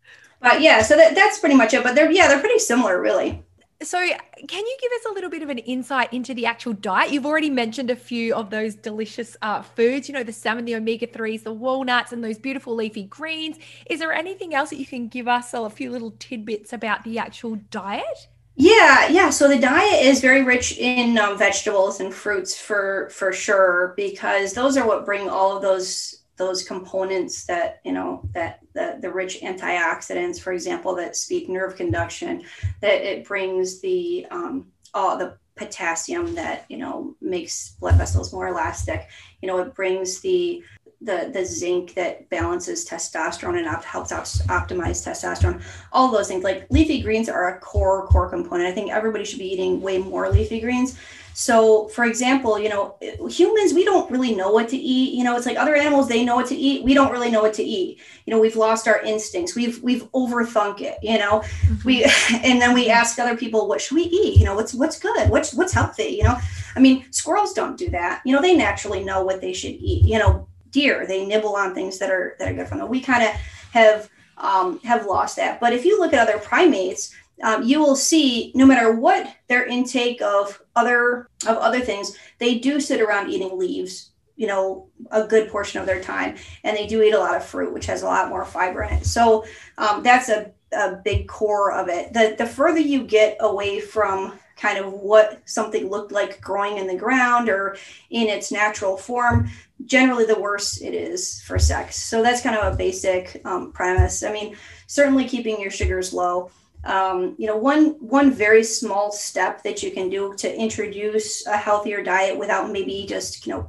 but 0.41 0.61
yeah 0.61 0.83
so 0.83 0.97
that, 0.97 1.15
that's 1.15 1.39
pretty 1.39 1.57
much 1.57 1.75
it 1.75 1.83
but 1.83 1.95
they're 1.95 2.11
yeah 2.11 2.29
they're 2.29 2.41
pretty 2.41 2.59
similar 2.59 3.01
really 3.01 3.43
so, 3.83 3.99
can 3.99 4.67
you 4.67 4.77
give 4.81 4.93
us 4.93 5.07
a 5.11 5.15
little 5.15 5.31
bit 5.31 5.43
of 5.43 5.49
an 5.49 5.59
insight 5.59 6.13
into 6.13 6.35
the 6.35 6.45
actual 6.45 6.75
diet? 6.75 7.13
You've 7.13 7.25
already 7.25 7.49
mentioned 7.49 7.91
a 7.91 7.97
few 7.97 8.35
of 8.35 8.51
those 8.51 8.75
delicious 8.75 9.39
uh, 9.41 9.63
foods, 9.63 10.07
you 10.07 10.13
know, 10.15 10.23
the 10.23 10.33
salmon, 10.33 10.67
the 10.67 10.75
omega 10.75 11.07
3s, 11.07 11.45
the 11.45 11.53
walnuts, 11.53 12.13
and 12.13 12.23
those 12.23 12.39
beautiful 12.39 12.75
leafy 12.75 13.05
greens. 13.05 13.57
Is 13.89 13.99
there 13.99 14.13
anything 14.13 14.55
else 14.55 14.71
that 14.71 14.77
you 14.77 14.85
can 14.85 15.09
give 15.09 15.29
us 15.29 15.55
a 15.55 15.71
few 15.71 15.91
little 15.91 16.15
tidbits 16.19 16.75
about 16.75 17.05
the 17.05 17.19
actual 17.19 17.57
diet? 17.71 18.29
Yeah, 18.57 19.09
yeah. 19.09 19.31
So 19.31 19.49
the 19.49 19.59
diet 19.59 20.05
is 20.05 20.21
very 20.21 20.43
rich 20.43 20.77
in 20.77 21.17
um, 21.17 21.39
vegetables 21.39 22.01
and 22.01 22.13
fruits 22.13 22.61
for 22.61 23.09
for 23.11 23.33
sure 23.33 23.95
because 23.97 24.53
those 24.53 24.77
are 24.77 24.87
what 24.87 25.07
bring 25.07 25.31
all 25.31 25.57
of 25.57 25.63
those 25.63 26.20
those 26.41 26.63
components 26.63 27.45
that 27.45 27.81
you 27.85 27.93
know 27.93 28.23
that 28.33 28.61
the, 28.73 28.99
the 29.03 29.13
rich 29.13 29.41
antioxidants 29.43 30.41
for 30.41 30.53
example 30.53 30.97
that 30.97 31.15
speak 31.15 31.49
nerve 31.51 31.77
conduction 31.77 32.43
that 32.81 33.03
it 33.03 33.25
brings 33.27 33.81
the 33.83 34.27
um, 34.31 34.67
all 34.95 35.19
the 35.19 35.37
potassium 35.55 36.35
that 36.35 36.65
you 36.71 36.79
know 36.79 37.15
makes 37.21 37.77
blood 37.79 37.97
vessels 37.97 38.33
more 38.33 38.49
elastic. 38.49 39.09
You 39.43 39.49
know 39.49 39.59
it 39.59 39.75
brings 39.75 40.21
the 40.21 40.63
the 41.03 41.31
the 41.33 41.45
zinc 41.45 41.93
that 41.95 42.29
balances 42.31 42.89
testosterone 42.89 43.59
and 43.59 43.69
op- 43.69 43.85
helps 43.85 44.11
op- 44.11 44.25
optimize 44.49 45.07
testosterone. 45.07 45.63
All 45.93 46.11
those 46.11 46.29
things 46.29 46.43
like 46.43 46.67
leafy 46.71 47.03
greens 47.03 47.29
are 47.29 47.57
a 47.57 47.61
core 47.61 48.07
core 48.07 48.31
component. 48.31 48.67
I 48.67 48.73
think 48.73 48.91
everybody 48.91 49.25
should 49.25 49.39
be 49.39 49.53
eating 49.53 49.83
way 49.83 49.99
more 49.99 50.31
leafy 50.31 50.61
greens 50.61 50.99
so, 51.35 51.89
for 51.89 52.05
example, 52.05 52.59
you 52.59 52.69
know, 52.69 52.97
humans, 53.29 53.73
we 53.73 53.85
don't 53.85 54.11
really 54.11 54.35
know 54.35 54.51
what 54.51 54.69
to 54.71 54.77
eat. 54.77 55.15
You 55.15 55.25
know, 55.25 55.37
it's 55.37 55.47
like 55.47 55.57
other 55.57 55.75
animals, 55.75 56.09
they 56.09 56.25
know 56.25 56.37
what 56.37 56.47
to 56.47 56.57
eat. 56.57 56.85
We 56.85 56.95
don't 56.95 57.13
really 57.13 57.31
know 57.31 57.43
what 57.43 57.55
to 57.55 57.63
eat. 57.63 57.99
You 58.27 58.35
know, 58.35 58.41
we've 58.41 58.57
lost 58.57 58.89
our 58.89 59.01
instincts. 59.03 59.55
We've 59.55 59.83
we've 59.83 60.05
overthunk 60.13 60.81
it. 60.81 60.99
You 61.03 61.19
know, 61.19 61.41
mm-hmm. 61.41 61.87
we 61.87 62.05
and 62.33 62.61
then 62.61 62.75
we 62.75 62.89
ask 62.91 63.19
other 63.19 63.37
people, 63.37 63.69
what 63.69 63.81
should 63.81 63.95
we 63.95 64.03
eat? 64.03 64.39
You 64.39 64.45
know, 64.45 64.55
what's 64.55 64.75
what's 64.75 64.99
good? 64.99 65.31
What's 65.31 65.55
what's 65.55 65.73
healthy? 65.73 66.17
You 66.19 66.25
know, 66.25 66.37
I 66.77 66.81
mean, 66.81 67.11
squirrels 67.13 67.53
don't 67.53 67.77
do 67.79 67.91
that. 67.91 68.23
You 68.25 68.35
know, 68.35 68.43
they 68.43 68.57
naturally 68.57 69.05
know 69.05 69.23
what 69.23 69.41
they 69.41 69.53
should 69.53 69.73
eat. 69.73 70.05
You 70.05 70.19
know, 70.19 70.49
deer, 70.71 71.07
they 71.07 71.27
nibble 71.27 71.57
on 71.57 71.75
things 71.75 71.99
that 71.99 72.11
are 72.11 72.37
that 72.39 72.49
are 72.49 72.55
good 72.55 72.69
for 72.69 72.77
them. 72.77 72.89
We 72.89 73.01
kind 73.01 73.23
of 73.23 73.31
have 73.73 74.11
um, 74.37 74.81
have 74.81 75.07
lost 75.07 75.37
that. 75.37 75.61
But 75.61 75.73
if 75.73 75.85
you 75.85 75.99
look 76.01 76.13
at 76.13 76.19
other 76.19 76.39
primates, 76.39 77.15
um, 77.43 77.63
you 77.63 77.81
will 77.81 77.97
see 77.97 78.53
no 78.55 78.67
matter 78.67 78.93
what 78.93 79.35
their 79.49 79.65
intake 79.67 80.21
of 80.23 80.61
other 80.81 81.29
of 81.51 81.57
other 81.59 81.81
things, 81.81 82.17
they 82.39 82.59
do 82.59 82.81
sit 82.81 83.01
around 83.01 83.31
eating 83.31 83.59
leaves, 83.59 84.11
you 84.37 84.47
know, 84.47 84.89
a 85.11 85.23
good 85.33 85.51
portion 85.51 85.81
of 85.81 85.87
their 85.87 86.03
time, 86.03 86.37
and 86.65 86.77
they 86.77 86.87
do 86.87 87.03
eat 87.03 87.15
a 87.15 87.19
lot 87.19 87.37
of 87.37 87.45
fruit, 87.45 87.73
which 87.75 87.87
has 87.87 88.03
a 88.03 88.07
lot 88.15 88.29
more 88.29 88.45
fiber 88.45 88.83
in 88.83 88.93
it. 88.99 89.07
So 89.07 89.45
um, 89.79 90.03
that's 90.03 90.29
a, 90.29 90.41
a 90.73 90.97
big 91.05 91.29
core 91.29 91.73
of 91.73 91.89
it. 91.89 92.13
The 92.13 92.35
the 92.39 92.47
further 92.47 92.81
you 92.93 93.05
get 93.05 93.37
away 93.41 93.81
from 93.81 94.39
kind 94.57 94.79
of 94.79 94.93
what 94.93 95.41
something 95.49 95.89
looked 95.89 96.13
like 96.13 96.41
growing 96.41 96.77
in 96.77 96.87
the 96.87 97.03
ground 97.05 97.49
or 97.49 97.77
in 98.11 98.29
its 98.29 98.53
natural 98.53 98.97
form, 98.97 99.49
generally 99.87 100.27
the 100.27 100.39
worse 100.39 100.83
it 100.83 100.93
is 100.93 101.41
for 101.47 101.59
sex. 101.59 101.97
So 101.97 102.23
that's 102.23 102.43
kind 102.43 102.57
of 102.57 102.73
a 102.73 102.77
basic 102.77 103.41
um, 103.47 103.73
premise. 103.73 104.23
I 104.23 104.31
mean, 104.33 104.57
certainly 104.87 105.27
keeping 105.27 105.61
your 105.61 105.71
sugars 105.71 106.13
low 106.13 106.51
um, 106.85 107.35
you 107.39 107.47
know 107.47 107.57
one 107.57 107.91
one 108.01 108.31
very 108.31 108.65
small 108.65 109.13
step 109.13 109.63
that 109.63 109.83
you 109.83 109.91
can 109.91 110.09
do 110.09 110.35
to 110.37 110.55
introduce 110.55 111.47
a 111.47 111.57
healthier 111.57 112.03
diet 112.03 112.39
without 112.39 112.71
maybe 112.71 113.05
just 113.07 113.47
you 113.47 113.53
know 113.53 113.67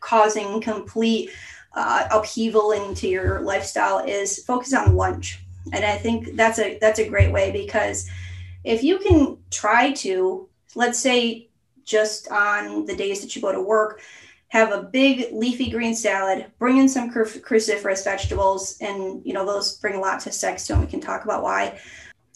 causing 0.00 0.60
complete 0.60 1.30
uh, 1.74 2.06
upheaval 2.10 2.72
into 2.72 3.08
your 3.08 3.40
lifestyle 3.40 3.98
is 3.98 4.44
focus 4.44 4.72
on 4.72 4.94
lunch. 4.94 5.40
And 5.72 5.84
i 5.84 5.96
think 5.96 6.36
that's 6.36 6.60
a 6.60 6.78
that's 6.78 7.00
a 7.00 7.08
great 7.08 7.32
way 7.32 7.50
because 7.50 8.08
if 8.62 8.84
you 8.84 8.98
can 8.98 9.36
try 9.50 9.92
to 9.92 10.48
let's 10.76 10.98
say 10.98 11.48
just 11.84 12.30
on 12.30 12.84
the 12.84 12.94
days 12.94 13.20
that 13.20 13.34
you 13.34 13.42
go 13.42 13.50
to 13.50 13.60
work 13.60 14.00
have 14.48 14.70
a 14.72 14.82
big 14.82 15.26
leafy 15.32 15.68
green 15.68 15.94
salad 15.94 16.46
bring 16.60 16.76
in 16.76 16.88
some 16.88 17.10
cruciferous 17.10 18.04
vegetables 18.04 18.78
and 18.80 19.20
you 19.24 19.32
know 19.32 19.44
those 19.44 19.78
bring 19.78 19.96
a 19.96 20.00
lot 20.00 20.20
to 20.20 20.30
sex 20.30 20.64
so 20.64 20.78
we 20.78 20.86
can 20.86 21.00
talk 21.00 21.24
about 21.24 21.42
why 21.42 21.76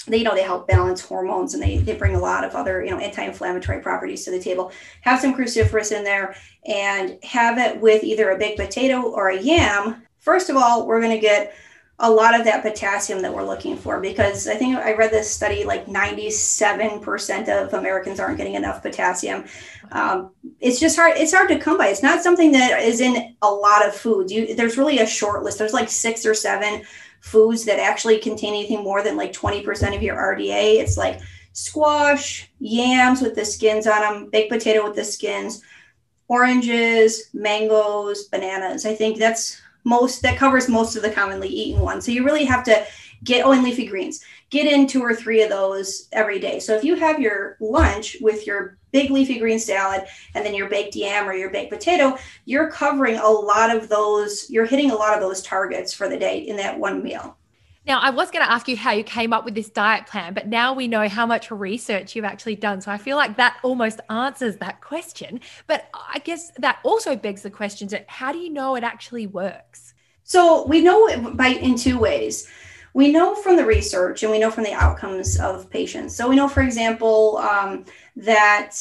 they 0.06 0.18
you 0.18 0.24
know 0.24 0.34
they 0.34 0.42
help 0.42 0.66
balance 0.66 1.00
hormones 1.00 1.54
and 1.54 1.62
they, 1.62 1.78
they 1.78 1.94
bring 1.94 2.14
a 2.14 2.20
lot 2.20 2.44
of 2.44 2.54
other 2.54 2.82
you 2.84 2.90
know 2.90 2.98
anti-inflammatory 2.98 3.80
properties 3.80 4.24
to 4.24 4.30
the 4.30 4.40
table. 4.40 4.72
Have 5.02 5.20
some 5.20 5.34
cruciferous 5.34 5.96
in 5.96 6.04
there 6.04 6.34
and 6.66 7.18
have 7.22 7.58
it 7.58 7.80
with 7.80 8.02
either 8.02 8.30
a 8.30 8.38
baked 8.38 8.58
potato 8.58 9.02
or 9.02 9.30
a 9.30 9.40
yam. 9.40 10.02
First 10.18 10.50
of 10.50 10.56
all 10.56 10.86
we're 10.86 11.00
going 11.00 11.14
to 11.14 11.20
get 11.20 11.54
a 12.02 12.10
lot 12.10 12.38
of 12.38 12.46
that 12.46 12.62
potassium 12.62 13.20
that 13.20 13.32
we're 13.32 13.44
looking 13.44 13.76
for 13.76 14.00
because 14.00 14.48
i 14.48 14.54
think 14.54 14.74
i 14.74 14.94
read 14.94 15.10
this 15.10 15.30
study 15.30 15.64
like 15.64 15.84
97% 15.84 17.48
of 17.48 17.74
americans 17.74 18.18
aren't 18.18 18.38
getting 18.38 18.54
enough 18.54 18.82
potassium. 18.82 19.44
Um, 19.92 20.30
it's 20.60 20.78
just 20.78 20.96
hard 20.96 21.16
it's 21.16 21.34
hard 21.34 21.48
to 21.48 21.58
come 21.58 21.76
by. 21.76 21.88
It's 21.88 22.02
not 22.02 22.22
something 22.22 22.52
that 22.52 22.80
is 22.82 23.00
in 23.00 23.34
a 23.42 23.50
lot 23.50 23.86
of 23.86 23.94
foods. 23.94 24.32
You, 24.32 24.54
there's 24.54 24.78
really 24.78 25.00
a 25.00 25.06
short 25.06 25.42
list. 25.42 25.58
There's 25.58 25.72
like 25.72 25.88
six 25.88 26.24
or 26.24 26.34
seven 26.34 26.84
foods 27.20 27.64
that 27.64 27.78
actually 27.78 28.18
contain 28.18 28.54
anything 28.54 28.82
more 28.82 29.02
than 29.02 29.16
like 29.16 29.32
20% 29.32 29.94
of 29.94 30.02
your 30.02 30.16
RDA. 30.16 30.80
It's 30.80 30.96
like 30.96 31.20
squash, 31.52 32.50
yams 32.58 33.20
with 33.20 33.34
the 33.34 33.44
skins 33.44 33.86
on 33.86 34.00
them, 34.00 34.30
baked 34.30 34.50
potato 34.50 34.84
with 34.84 34.96
the 34.96 35.04
skins, 35.04 35.62
oranges, 36.28 37.28
mangoes, 37.32 38.24
bananas. 38.28 38.86
I 38.86 38.94
think 38.94 39.18
that's 39.18 39.60
most 39.84 40.22
that 40.22 40.36
covers 40.36 40.68
most 40.68 40.96
of 40.96 41.02
the 41.02 41.10
commonly 41.10 41.48
eaten 41.48 41.80
ones. 41.80 42.04
So 42.04 42.12
you 42.12 42.24
really 42.24 42.44
have 42.44 42.64
to 42.64 42.84
get 43.24 43.44
oh 43.44 43.52
and 43.52 43.62
leafy 43.62 43.86
greens 43.86 44.24
get 44.50 44.66
in 44.66 44.86
two 44.86 45.02
or 45.02 45.14
three 45.14 45.42
of 45.42 45.50
those 45.50 46.08
every 46.12 46.38
day 46.38 46.58
so 46.58 46.74
if 46.74 46.84
you 46.84 46.94
have 46.94 47.20
your 47.20 47.56
lunch 47.60 48.16
with 48.20 48.46
your 48.46 48.78
big 48.92 49.10
leafy 49.10 49.38
green 49.38 49.58
salad 49.58 50.04
and 50.34 50.44
then 50.44 50.54
your 50.54 50.68
baked 50.68 50.96
yam 50.96 51.28
or 51.28 51.34
your 51.34 51.50
baked 51.50 51.72
potato 51.72 52.16
you're 52.44 52.70
covering 52.70 53.16
a 53.16 53.28
lot 53.28 53.74
of 53.74 53.88
those 53.88 54.48
you're 54.50 54.66
hitting 54.66 54.90
a 54.90 54.94
lot 54.94 55.14
of 55.14 55.20
those 55.20 55.42
targets 55.42 55.92
for 55.92 56.08
the 56.08 56.18
day 56.18 56.38
in 56.38 56.56
that 56.56 56.78
one 56.78 57.02
meal 57.02 57.36
now, 57.86 57.98
I 57.98 58.10
was 58.10 58.30
going 58.30 58.44
to 58.44 58.52
ask 58.52 58.68
you 58.68 58.76
how 58.76 58.92
you 58.92 59.02
came 59.02 59.32
up 59.32 59.44
with 59.44 59.54
this 59.54 59.70
diet 59.70 60.06
plan, 60.06 60.34
but 60.34 60.46
now 60.46 60.74
we 60.74 60.86
know 60.86 61.08
how 61.08 61.24
much 61.24 61.50
research 61.50 62.14
you've 62.14 62.26
actually 62.26 62.56
done. 62.56 62.82
So 62.82 62.92
I 62.92 62.98
feel 62.98 63.16
like 63.16 63.36
that 63.38 63.58
almost 63.62 64.00
answers 64.10 64.58
that 64.58 64.82
question. 64.82 65.40
But 65.66 65.88
I 65.94 66.18
guess 66.18 66.52
that 66.58 66.78
also 66.84 67.16
begs 67.16 67.42
the 67.42 67.50
question: 67.50 67.88
how 68.06 68.32
do 68.32 68.38
you 68.38 68.50
know 68.50 68.76
it 68.76 68.84
actually 68.84 69.26
works? 69.26 69.94
So 70.24 70.66
we 70.66 70.82
know 70.82 71.08
it 71.08 71.36
by 71.36 71.48
in 71.48 71.74
two 71.74 71.98
ways 71.98 72.48
we 72.94 73.12
know 73.12 73.34
from 73.34 73.56
the 73.56 73.64
research 73.64 74.22
and 74.22 74.32
we 74.32 74.38
know 74.38 74.50
from 74.50 74.64
the 74.64 74.72
outcomes 74.72 75.38
of 75.38 75.70
patients. 75.70 76.16
So 76.16 76.28
we 76.28 76.36
know, 76.36 76.48
for 76.48 76.62
example, 76.62 77.38
um, 77.38 77.84
that 78.16 78.74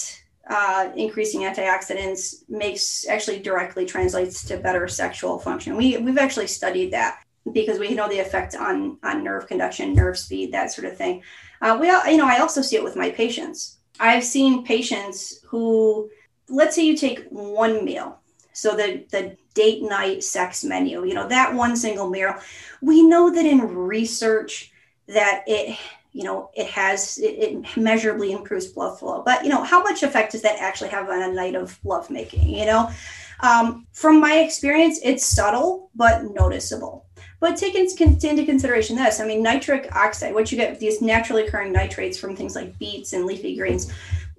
uh, 0.49 0.89
increasing 0.95 1.41
antioxidants 1.41 2.43
makes 2.49 3.07
actually 3.07 3.39
directly 3.39 3.85
translates 3.85 4.43
to 4.45 4.57
better 4.57 4.87
sexual 4.87 5.37
function. 5.37 5.77
We, 5.77 5.97
we've 5.97 6.17
actually 6.17 6.47
studied 6.47 6.91
that 6.91 7.21
because 7.53 7.79
we 7.79 7.93
know 7.93 8.09
the 8.09 8.19
effect 8.19 8.55
on, 8.55 8.97
on 9.03 9.23
nerve 9.23 9.47
conduction, 9.47 9.93
nerve 9.93 10.17
speed, 10.17 10.51
that 10.53 10.71
sort 10.71 10.91
of 10.91 10.97
thing. 10.97 11.21
Uh, 11.61 11.77
we, 11.79 11.87
you 11.87 12.17
know, 12.17 12.27
I 12.27 12.39
also 12.39 12.61
see 12.61 12.75
it 12.75 12.83
with 12.83 12.95
my 12.95 13.11
patients. 13.11 13.77
I've 13.99 14.23
seen 14.23 14.65
patients 14.65 15.41
who, 15.45 16.09
let's 16.47 16.75
say 16.75 16.85
you 16.85 16.95
take 16.95 17.27
one 17.29 17.85
meal, 17.85 18.19
so 18.53 18.75
the, 18.75 19.05
the 19.11 19.37
date 19.59 19.83
night 19.83 20.23
sex 20.23 20.63
menu, 20.63 21.05
you 21.05 21.13
know, 21.13 21.27
that 21.27 21.53
one 21.53 21.75
single 21.75 22.09
meal, 22.09 22.33
we 22.81 23.03
know 23.03 23.29
that 23.29 23.45
in 23.45 23.59
research 23.75 24.71
that 25.07 25.43
it 25.47 25.77
you 26.13 26.23
know 26.23 26.49
it 26.55 26.67
has 26.67 27.17
it, 27.17 27.35
it, 27.45 27.77
measurably 27.77 28.31
improves 28.31 28.67
blood 28.67 28.97
flow. 28.97 29.21
But 29.21 29.43
you 29.43 29.49
know 29.49 29.63
how 29.63 29.83
much 29.83 30.01
effect 30.01 30.31
does 30.31 30.43
that 30.43 30.59
actually 30.59 30.89
have 30.89 31.09
on 31.09 31.21
a 31.21 31.33
night 31.33 31.55
of 31.55 31.77
lovemaking 31.83 32.49
you 32.49 32.65
know? 32.65 32.89
Um, 33.41 33.85
from 33.93 34.19
my 34.19 34.39
experience 34.39 34.99
it's 35.03 35.25
subtle 35.25 35.89
but 35.95 36.23
noticeable. 36.33 37.05
But 37.41 37.57
take 37.57 37.75
into 37.75 38.45
consideration 38.45 38.95
this. 38.95 39.19
I 39.19 39.25
mean 39.25 39.43
nitric 39.43 39.93
oxide 39.95 40.33
what 40.33 40.51
you 40.51 40.57
get 40.57 40.79
these 40.79 41.01
naturally 41.01 41.45
occurring 41.45 41.73
nitrates 41.73 42.17
from 42.17 42.35
things 42.35 42.55
like 42.55 42.77
beets 42.79 43.13
and 43.13 43.25
leafy 43.25 43.55
greens 43.55 43.91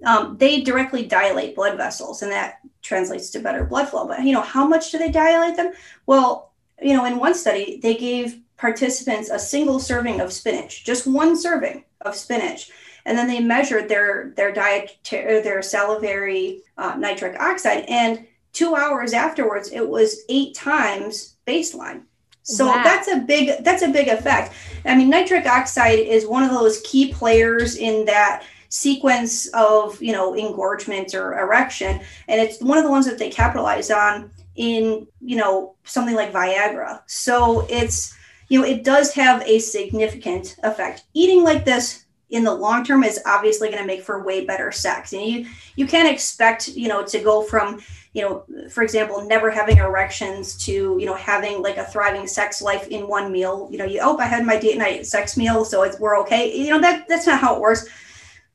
um, 0.05 0.37
they 0.37 0.61
directly 0.61 1.05
dilate 1.05 1.55
blood 1.55 1.77
vessels 1.77 2.21
and 2.21 2.31
that 2.31 2.59
translates 2.81 3.29
to 3.29 3.39
better 3.39 3.63
blood 3.63 3.87
flow 3.87 4.07
but 4.07 4.23
you 4.23 4.33
know 4.33 4.41
how 4.41 4.67
much 4.67 4.91
do 4.91 4.97
they 4.97 5.11
dilate 5.11 5.55
them 5.55 5.71
well 6.05 6.51
you 6.81 6.93
know 6.93 7.05
in 7.05 7.17
one 7.17 7.33
study 7.33 7.79
they 7.81 7.95
gave 7.95 8.41
participants 8.61 9.31
a 9.31 9.39
single 9.39 9.79
serving 9.79 10.21
of 10.21 10.31
spinach, 10.31 10.85
just 10.85 11.07
one 11.07 11.35
serving 11.35 11.83
of 12.01 12.15
spinach. 12.15 12.69
And 13.05 13.17
then 13.17 13.27
they 13.27 13.39
measured 13.39 13.89
their 13.89 14.31
their 14.37 14.51
diet, 14.53 14.99
their 15.09 15.63
salivary 15.63 16.61
uh, 16.77 16.95
nitric 16.97 17.37
oxide, 17.39 17.85
and 17.87 18.27
two 18.53 18.75
hours 18.75 19.13
afterwards, 19.13 19.71
it 19.71 19.89
was 19.89 20.21
eight 20.29 20.53
times 20.53 21.35
baseline. 21.47 22.03
So 22.43 22.67
wow. 22.67 22.83
that's 22.83 23.07
a 23.07 23.17
big 23.17 23.63
that's 23.63 23.81
a 23.81 23.87
big 23.87 24.07
effect. 24.07 24.53
I 24.85 24.95
mean, 24.95 25.09
nitric 25.09 25.47
oxide 25.47 25.97
is 25.97 26.27
one 26.27 26.43
of 26.43 26.51
those 26.51 26.81
key 26.81 27.11
players 27.11 27.75
in 27.75 28.05
that 28.05 28.43
sequence 28.71 29.47
of 29.49 30.01
you 30.01 30.13
know 30.13 30.33
engorgement 30.35 31.13
or 31.13 31.37
erection, 31.37 32.01
and 32.27 32.41
it's 32.41 32.61
one 32.61 32.77
of 32.77 32.83
the 32.83 32.89
ones 32.89 33.05
that 33.05 33.19
they 33.19 33.29
capitalize 33.29 33.91
on 33.91 34.31
in 34.55 35.07
you 35.21 35.37
know 35.37 35.75
something 35.83 36.15
like 36.15 36.33
Viagra. 36.33 37.01
So 37.05 37.67
it's 37.69 38.15
you 38.51 38.59
know, 38.59 38.65
it 38.65 38.83
does 38.83 39.13
have 39.13 39.41
a 39.43 39.59
significant 39.59 40.57
effect. 40.63 41.05
Eating 41.13 41.41
like 41.41 41.63
this 41.63 42.05
in 42.31 42.43
the 42.43 42.53
long 42.53 42.83
term 42.83 43.01
is 43.03 43.21
obviously 43.25 43.69
going 43.69 43.81
to 43.81 43.87
make 43.87 44.01
for 44.01 44.25
way 44.25 44.45
better 44.45 44.73
sex. 44.73 45.13
And 45.13 45.21
you 45.21 45.45
you 45.77 45.87
can't 45.87 46.13
expect, 46.13 46.67
you 46.67 46.89
know, 46.89 47.01
to 47.05 47.19
go 47.19 47.43
from, 47.43 47.81
you 48.11 48.21
know, 48.21 48.43
for 48.69 48.83
example, 48.83 49.25
never 49.25 49.49
having 49.49 49.77
erections 49.77 50.57
to, 50.65 50.97
you 50.99 51.05
know, 51.05 51.15
having 51.15 51.61
like 51.61 51.77
a 51.77 51.85
thriving 51.85 52.27
sex 52.27 52.61
life 52.61 52.89
in 52.89 53.07
one 53.07 53.31
meal. 53.31 53.69
You 53.71 53.77
know, 53.77 53.85
you 53.85 54.01
oh, 54.03 54.17
I 54.17 54.25
had 54.25 54.45
my 54.45 54.57
date 54.57 54.77
night 54.77 55.05
sex 55.05 55.37
meal, 55.37 55.63
so 55.63 55.83
it's 55.83 55.97
we're 55.97 56.19
okay. 56.19 56.53
You 56.53 56.71
know, 56.71 56.81
that 56.81 57.07
that's 57.07 57.27
not 57.27 57.39
how 57.39 57.55
it 57.55 57.61
works. 57.61 57.87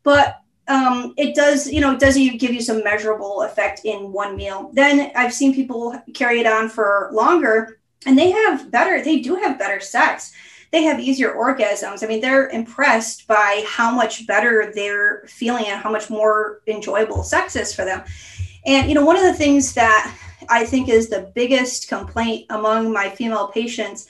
But 0.06 0.40
um, 0.68 1.14
it 1.16 1.34
does, 1.34 1.66
you 1.66 1.80
know, 1.80 1.94
it 1.94 1.98
does 1.98 2.14
give 2.14 2.54
you 2.54 2.60
some 2.60 2.84
measurable 2.84 3.42
effect 3.42 3.80
in 3.84 4.12
one 4.12 4.36
meal. 4.36 4.70
Then 4.72 5.10
I've 5.16 5.34
seen 5.34 5.52
people 5.52 6.00
carry 6.14 6.38
it 6.38 6.46
on 6.46 6.68
for 6.68 7.10
longer 7.12 7.80
and 8.06 8.16
they 8.16 8.30
have 8.30 8.70
better 8.70 9.02
they 9.02 9.18
do 9.18 9.34
have 9.34 9.58
better 9.58 9.80
sex. 9.80 10.32
They 10.70 10.84
have 10.84 11.00
easier 11.00 11.34
orgasms. 11.34 12.04
I 12.04 12.06
mean 12.06 12.20
they're 12.20 12.50
impressed 12.50 13.26
by 13.26 13.64
how 13.66 13.90
much 13.90 14.28
better 14.28 14.70
they're 14.72 15.24
feeling 15.26 15.66
and 15.66 15.82
how 15.82 15.90
much 15.90 16.08
more 16.08 16.60
enjoyable 16.68 17.24
sex 17.24 17.56
is 17.56 17.74
for 17.74 17.84
them. 17.84 18.04
And 18.64 18.88
you 18.88 18.94
know 18.94 19.04
one 19.04 19.16
of 19.16 19.24
the 19.24 19.34
things 19.34 19.74
that 19.74 20.16
i 20.48 20.64
think 20.64 20.88
is 20.88 21.08
the 21.08 21.32
biggest 21.34 21.88
complaint 21.88 22.46
among 22.50 22.92
my 22.92 23.08
female 23.08 23.48
patients 23.48 24.06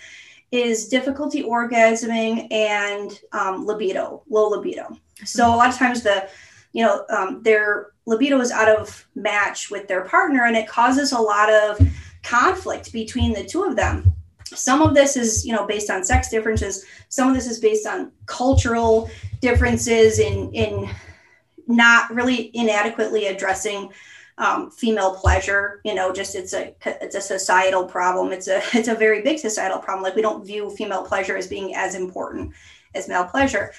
is 0.50 0.88
difficulty 0.88 1.42
orgasming 1.42 2.52
and 2.52 3.20
um, 3.32 3.64
libido 3.64 4.22
low 4.28 4.50
libido 4.50 4.98
so 5.24 5.46
a 5.46 5.56
lot 5.56 5.68
of 5.68 5.76
times 5.76 6.02
the 6.02 6.28
you 6.72 6.84
know 6.84 7.04
um, 7.10 7.42
their 7.42 7.92
libido 8.06 8.40
is 8.40 8.50
out 8.50 8.68
of 8.68 9.06
match 9.14 9.70
with 9.70 9.88
their 9.88 10.04
partner 10.04 10.44
and 10.44 10.56
it 10.56 10.68
causes 10.68 11.12
a 11.12 11.18
lot 11.18 11.52
of 11.52 11.80
conflict 12.22 12.92
between 12.92 13.32
the 13.32 13.44
two 13.44 13.64
of 13.64 13.76
them. 13.76 14.12
Some 14.44 14.82
of 14.82 14.94
this 14.94 15.16
is 15.16 15.46
you 15.46 15.52
know 15.52 15.66
based 15.66 15.90
on 15.90 16.04
sex 16.04 16.28
differences. 16.28 16.84
Some 17.08 17.28
of 17.28 17.34
this 17.34 17.46
is 17.46 17.58
based 17.60 17.86
on 17.86 18.12
cultural 18.26 19.10
differences 19.40 20.18
in 20.18 20.52
in 20.52 20.88
not 21.66 22.14
really 22.14 22.50
inadequately 22.54 23.26
addressing 23.26 23.92
um, 24.38 24.70
female 24.70 25.14
pleasure 25.14 25.80
you 25.84 25.94
know 25.94 26.12
just 26.12 26.34
it's 26.34 26.52
a 26.52 26.74
it's 26.84 27.14
a 27.14 27.20
societal 27.20 27.84
problem. 27.84 28.32
It's 28.32 28.48
a 28.48 28.58
it's 28.74 28.88
a 28.88 28.94
very 28.94 29.22
big 29.22 29.38
societal 29.38 29.78
problem. 29.78 30.02
Like 30.02 30.16
we 30.16 30.22
don't 30.22 30.44
view 30.44 30.70
female 30.70 31.04
pleasure 31.04 31.36
as 31.36 31.46
being 31.46 31.74
as 31.74 31.94
important 31.94 32.52
as 32.94 33.08
male 33.08 33.24
pleasure. 33.24 33.72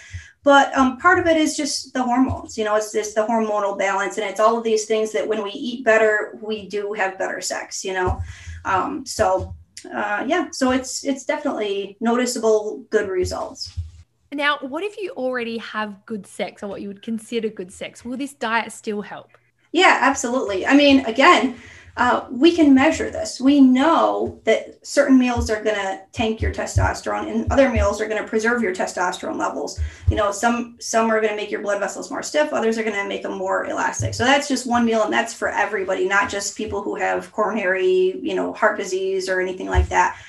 But 0.44 0.74
um, 0.78 0.98
part 0.98 1.20
of 1.20 1.28
it 1.28 1.36
is 1.36 1.58
just 1.58 1.94
the 1.94 2.04
hormones 2.04 2.58
you 2.58 2.64
know 2.64 2.76
it's 2.76 2.94
just 2.94 3.16
the 3.16 3.26
hormonal 3.26 3.78
balance 3.78 4.18
and 4.18 4.26
it's 4.26 4.40
all 4.40 4.58
of 4.58 4.64
these 4.64 4.86
things 4.86 5.12
that 5.12 5.28
when 5.28 5.44
we 5.44 5.52
eat 5.52 5.84
better 5.84 6.38
we 6.42 6.68
do 6.68 6.94
have 6.94 7.18
better 7.18 7.42
sex 7.42 7.84
you 7.84 7.94
know? 7.94 8.22
Um, 8.64 9.06
so 9.06 9.54
uh, 9.94 10.24
yeah 10.26 10.48
so 10.52 10.72
it's 10.72 11.04
it's 11.04 11.26
definitely 11.26 11.98
noticeable 12.00 12.86
good 12.90 13.10
results. 13.10 13.78
Now 14.32 14.60
what 14.62 14.84
if 14.84 14.98
you 14.98 15.10
already 15.18 15.58
have 15.58 16.06
good 16.06 16.26
sex 16.26 16.64
or 16.64 16.68
what 16.68 16.82
you 16.82 16.88
would 16.88 17.02
consider 17.02 17.50
good 17.50 17.74
sex? 17.74 18.06
Will 18.06 18.18
this 18.18 18.34
diet 18.34 18.72
still 18.72 19.02
help 19.02 19.32
yeah 19.72 20.00
absolutely 20.02 20.66
i 20.66 20.76
mean 20.76 21.06
again 21.06 21.56
uh, 21.98 22.28
we 22.30 22.56
can 22.56 22.76
measure 22.76 23.10
this. 23.10 23.42
We 23.42 23.60
know 23.60 24.40
that 24.44 24.86
certain 24.86 25.18
meals 25.18 25.50
are 25.50 25.64
going 25.64 25.76
to 25.76 26.00
tank 26.12 26.42
your 26.42 26.54
testosterone, 26.54 27.28
and 27.32 27.52
other 27.52 27.70
meals 27.70 28.00
are 28.00 28.08
going 28.08 28.22
to 28.22 28.30
preserve 28.30 28.62
your 28.62 28.74
testosterone 28.74 29.38
levels. 29.38 29.80
You 30.08 30.16
know, 30.16 30.32
some 30.32 30.76
some 30.80 31.10
are 31.10 31.20
going 31.20 31.32
to 31.32 31.36
make 31.36 31.50
your 31.50 31.62
blood 31.64 31.80
vessels 31.80 32.12
more 32.12 32.22
stiff. 32.22 32.54
Others 32.54 32.78
are 32.78 32.84
going 32.84 32.96
to 32.96 33.08
make 33.08 33.24
them 33.24 33.36
more 33.36 33.66
elastic. 33.66 34.14
So 34.14 34.26
that's 34.26 34.48
just 34.48 34.68
one 34.68 34.86
meal, 34.86 35.04
and 35.04 35.12
that's 35.12 35.34
for 35.34 35.50
everybody, 35.50 36.08
not 36.08 36.30
just 36.30 36.56
people 36.56 36.84
who 36.84 36.96
have 36.98 37.32
coronary, 37.32 38.20
you 38.22 38.36
know, 38.36 38.54
heart 38.54 38.78
disease 38.78 39.28
or 39.28 39.42
anything 39.42 39.68
like 39.68 39.90
that. 39.90 40.22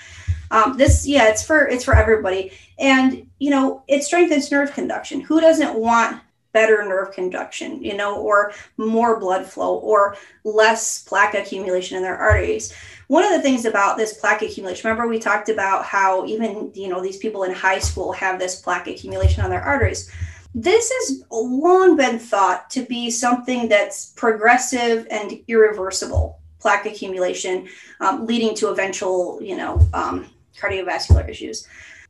Um, 0.50 0.78
this, 0.78 1.06
yeah, 1.06 1.28
it's 1.28 1.44
for 1.44 1.66
it's 1.66 1.84
for 1.84 1.94
everybody, 1.94 2.50
and 2.78 3.28
you 3.38 3.50
know, 3.50 3.82
it 3.88 4.04
strengthens 4.04 4.50
nerve 4.50 4.72
conduction. 4.72 5.20
Who 5.20 5.38
doesn't 5.38 5.74
want 5.74 6.22
better 6.58 6.84
nerve 6.84 7.12
conduction, 7.12 7.80
you 7.80 7.96
know, 7.96 8.20
or 8.20 8.52
more 8.76 9.20
blood 9.20 9.46
flow 9.46 9.76
or 9.76 10.16
less 10.42 11.04
plaque 11.04 11.34
accumulation 11.34 11.96
in 11.96 12.02
their 12.02 12.16
arteries. 12.16 12.74
One 13.06 13.24
of 13.24 13.30
the 13.30 13.40
things 13.40 13.64
about 13.64 13.96
this 13.96 14.14
plaque 14.14 14.42
accumulation, 14.42 14.90
remember 14.90 15.08
we 15.08 15.20
talked 15.20 15.48
about 15.48 15.84
how 15.84 16.26
even, 16.26 16.72
you 16.74 16.88
know, 16.88 17.00
these 17.00 17.18
people 17.18 17.44
in 17.44 17.52
high 17.54 17.78
school 17.78 18.10
have 18.12 18.40
this 18.40 18.60
plaque 18.60 18.88
accumulation 18.88 19.44
on 19.44 19.50
their 19.50 19.62
arteries. 19.62 20.10
This 20.52 20.90
has 20.90 21.22
long 21.30 21.96
been 21.96 22.18
thought 22.18 22.70
to 22.70 22.82
be 22.84 23.08
something 23.08 23.68
that's 23.68 24.06
progressive 24.16 25.06
and 25.12 25.38
irreversible 25.46 26.40
plaque 26.58 26.86
accumulation, 26.86 27.68
um, 28.00 28.26
leading 28.26 28.52
to 28.56 28.68
eventual, 28.68 29.38
you 29.40 29.56
know, 29.56 29.78
um, 29.94 30.26
cardiovascular 30.58 31.28
issues. 31.28 31.68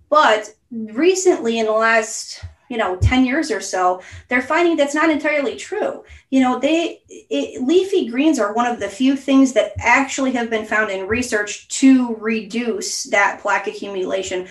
But 0.09 0.55
recently, 0.71 1.59
in 1.59 1.67
the 1.67 1.73
last 1.73 2.43
you 2.69 2.77
know 2.77 2.97
10 2.97 3.25
years 3.25 3.51
or 3.51 3.61
so 3.61 4.03
they're 4.29 4.43
finding 4.43 4.77
that's 4.77 4.95
not 4.95 5.11
entirely 5.11 5.57
true. 5.57 6.05
You 6.31 6.41
know 6.41 6.59
they 6.59 7.03
it, 7.09 7.63
leafy 7.63 8.09
greens 8.09 8.39
are 8.39 8.53
one 8.53 8.67
of 8.67 8.81
the 8.81 8.89
few 8.89 9.17
things 9.17 9.53
that 9.55 9.73
actually 9.79 10.33
have 10.33 10.51
been 10.51 10.67
found 10.67 10.91
in 10.91 11.07
research 11.07 11.69
to 11.81 12.15
reduce 12.17 13.05
that 13.05 13.41
plaque 13.41 13.67
accumulation 13.67 14.49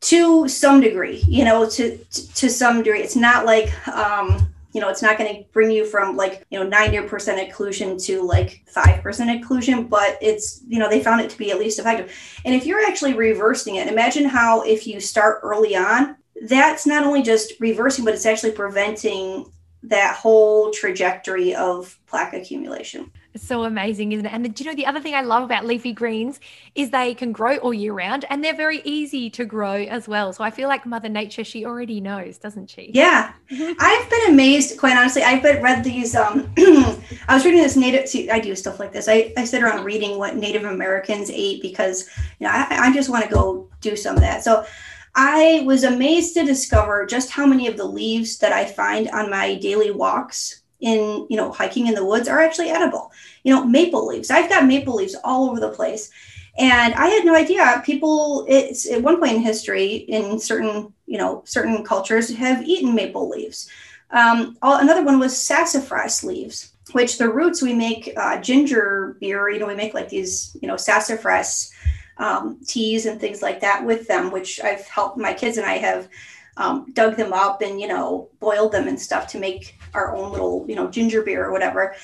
to 0.00 0.48
some 0.48 0.80
degree 0.80 1.22
you 1.28 1.44
know 1.44 1.68
to 1.68 1.98
to, 2.34 2.48
some 2.48 2.82
degree. 2.82 3.00
It's 3.00 3.16
not 3.16 3.44
like 3.44 3.86
um 3.88 4.48
you 4.72 4.80
know 4.80 4.88
it's 4.88 5.02
not 5.02 5.18
going 5.18 5.34
to 5.34 5.42
bring 5.52 5.70
you 5.70 5.84
from 5.84 6.16
like 6.16 6.44
you 6.50 6.58
know 6.58 6.68
90% 6.68 7.08
occlusion 7.50 8.02
to 8.04 8.22
like 8.22 8.62
5% 8.72 9.02
occlusion 9.02 9.88
but 9.88 10.16
it's 10.20 10.62
you 10.68 10.78
know 10.78 10.88
they 10.88 11.02
found 11.02 11.20
it 11.20 11.30
to 11.30 11.38
be 11.38 11.50
at 11.50 11.58
least 11.58 11.78
effective. 11.78 12.12
And 12.44 12.54
if 12.54 12.66
you're 12.66 12.84
actually 12.84 13.14
reversing 13.14 13.76
it 13.76 13.88
imagine 13.88 14.24
how 14.24 14.62
if 14.62 14.86
you 14.86 15.00
start 15.00 15.40
early 15.42 15.76
on 15.76 16.16
that's 16.42 16.86
not 16.86 17.04
only 17.04 17.22
just 17.22 17.54
reversing, 17.60 18.04
but 18.04 18.14
it's 18.14 18.26
actually 18.26 18.52
preventing 18.52 19.50
that 19.82 20.14
whole 20.14 20.70
trajectory 20.70 21.54
of 21.54 21.98
plaque 22.06 22.34
accumulation. 22.34 23.10
It's 23.32 23.46
so 23.46 23.62
amazing, 23.62 24.12
isn't 24.12 24.26
it? 24.26 24.32
And 24.32 24.54
do 24.54 24.64
you 24.64 24.68
know 24.68 24.74
the 24.74 24.86
other 24.86 25.00
thing 25.00 25.14
I 25.14 25.22
love 25.22 25.44
about 25.44 25.64
leafy 25.64 25.92
greens 25.92 26.40
is 26.74 26.90
they 26.90 27.14
can 27.14 27.30
grow 27.32 27.56
all 27.58 27.72
year 27.72 27.94
round 27.94 28.24
and 28.28 28.44
they're 28.44 28.56
very 28.56 28.82
easy 28.84 29.30
to 29.30 29.44
grow 29.44 29.84
as 29.84 30.08
well. 30.08 30.32
So 30.32 30.42
I 30.42 30.50
feel 30.50 30.68
like 30.68 30.84
Mother 30.84 31.08
Nature, 31.08 31.44
she 31.44 31.64
already 31.64 32.00
knows, 32.00 32.38
doesn't 32.38 32.68
she? 32.68 32.90
Yeah. 32.92 33.32
I've 33.50 34.10
been 34.10 34.30
amazed, 34.30 34.78
quite 34.78 34.96
honestly. 34.96 35.22
I've 35.22 35.42
been, 35.42 35.62
read 35.62 35.84
these. 35.84 36.16
Um, 36.16 36.52
I 36.58 37.34
was 37.34 37.44
reading 37.44 37.62
this 37.62 37.76
native, 37.76 38.08
see, 38.08 38.28
I 38.28 38.40
do 38.40 38.54
stuff 38.56 38.80
like 38.80 38.92
this. 38.92 39.08
I, 39.08 39.32
I 39.36 39.44
sit 39.44 39.62
around 39.62 39.84
reading 39.84 40.18
what 40.18 40.36
Native 40.36 40.64
Americans 40.64 41.30
ate 41.30 41.62
because, 41.62 42.10
you 42.40 42.48
know, 42.48 42.52
I, 42.52 42.88
I 42.88 42.92
just 42.92 43.08
want 43.08 43.24
to 43.24 43.30
go 43.30 43.68
do 43.80 43.94
some 43.94 44.16
of 44.16 44.22
that. 44.22 44.42
So 44.42 44.66
I 45.14 45.62
was 45.66 45.84
amazed 45.84 46.34
to 46.34 46.44
discover 46.44 47.06
just 47.06 47.30
how 47.30 47.46
many 47.46 47.66
of 47.66 47.76
the 47.76 47.84
leaves 47.84 48.38
that 48.38 48.52
I 48.52 48.64
find 48.64 49.08
on 49.10 49.30
my 49.30 49.56
daily 49.56 49.90
walks 49.90 50.62
in, 50.80 51.26
you 51.28 51.36
know, 51.36 51.52
hiking 51.52 51.86
in 51.86 51.94
the 51.94 52.04
woods 52.04 52.28
are 52.28 52.40
actually 52.40 52.70
edible. 52.70 53.12
You 53.44 53.54
know, 53.54 53.64
maple 53.64 54.06
leaves. 54.06 54.30
I've 54.30 54.48
got 54.48 54.66
maple 54.66 54.94
leaves 54.94 55.16
all 55.24 55.50
over 55.50 55.60
the 55.60 55.70
place. 55.70 56.10
And 56.58 56.94
I 56.94 57.06
had 57.06 57.24
no 57.24 57.34
idea 57.34 57.82
people 57.84 58.44
it's 58.48 58.90
at 58.90 59.02
one 59.02 59.18
point 59.18 59.36
in 59.36 59.42
history 59.42 59.96
in 59.96 60.38
certain, 60.38 60.92
you 61.06 61.18
know, 61.18 61.42
certain 61.46 61.84
cultures 61.84 62.34
have 62.34 62.62
eaten 62.62 62.94
maple 62.94 63.28
leaves. 63.28 63.68
Um, 64.10 64.56
another 64.62 65.04
one 65.04 65.18
was 65.18 65.36
sassafras 65.36 66.24
leaves, 66.24 66.72
which 66.92 67.18
the 67.18 67.32
roots 67.32 67.62
we 67.62 67.72
make 67.72 68.12
uh, 68.16 68.40
ginger 68.40 69.16
beer, 69.20 69.48
you 69.48 69.60
know, 69.60 69.68
we 69.68 69.74
make 69.74 69.94
like 69.94 70.08
these, 70.08 70.56
you 70.60 70.66
know, 70.66 70.76
sassafras 70.76 71.72
um, 72.20 72.58
teas 72.66 73.06
and 73.06 73.18
things 73.18 73.42
like 73.42 73.60
that 73.60 73.84
with 73.84 74.06
them, 74.06 74.30
which 74.30 74.60
I've 74.60 74.86
helped 74.86 75.18
my 75.18 75.32
kids 75.32 75.56
and 75.56 75.66
I 75.66 75.78
have 75.78 76.08
um, 76.56 76.86
dug 76.92 77.16
them 77.16 77.32
up 77.32 77.62
and, 77.62 77.80
you 77.80 77.88
know, 77.88 78.28
boiled 78.38 78.72
them 78.72 78.86
and 78.86 79.00
stuff 79.00 79.26
to 79.28 79.38
make 79.38 79.78
our 79.94 80.14
own 80.14 80.30
little, 80.30 80.66
you 80.68 80.76
know, 80.76 80.88
ginger 80.88 81.22
beer 81.22 81.44
or 81.44 81.50
whatever. 81.50 81.96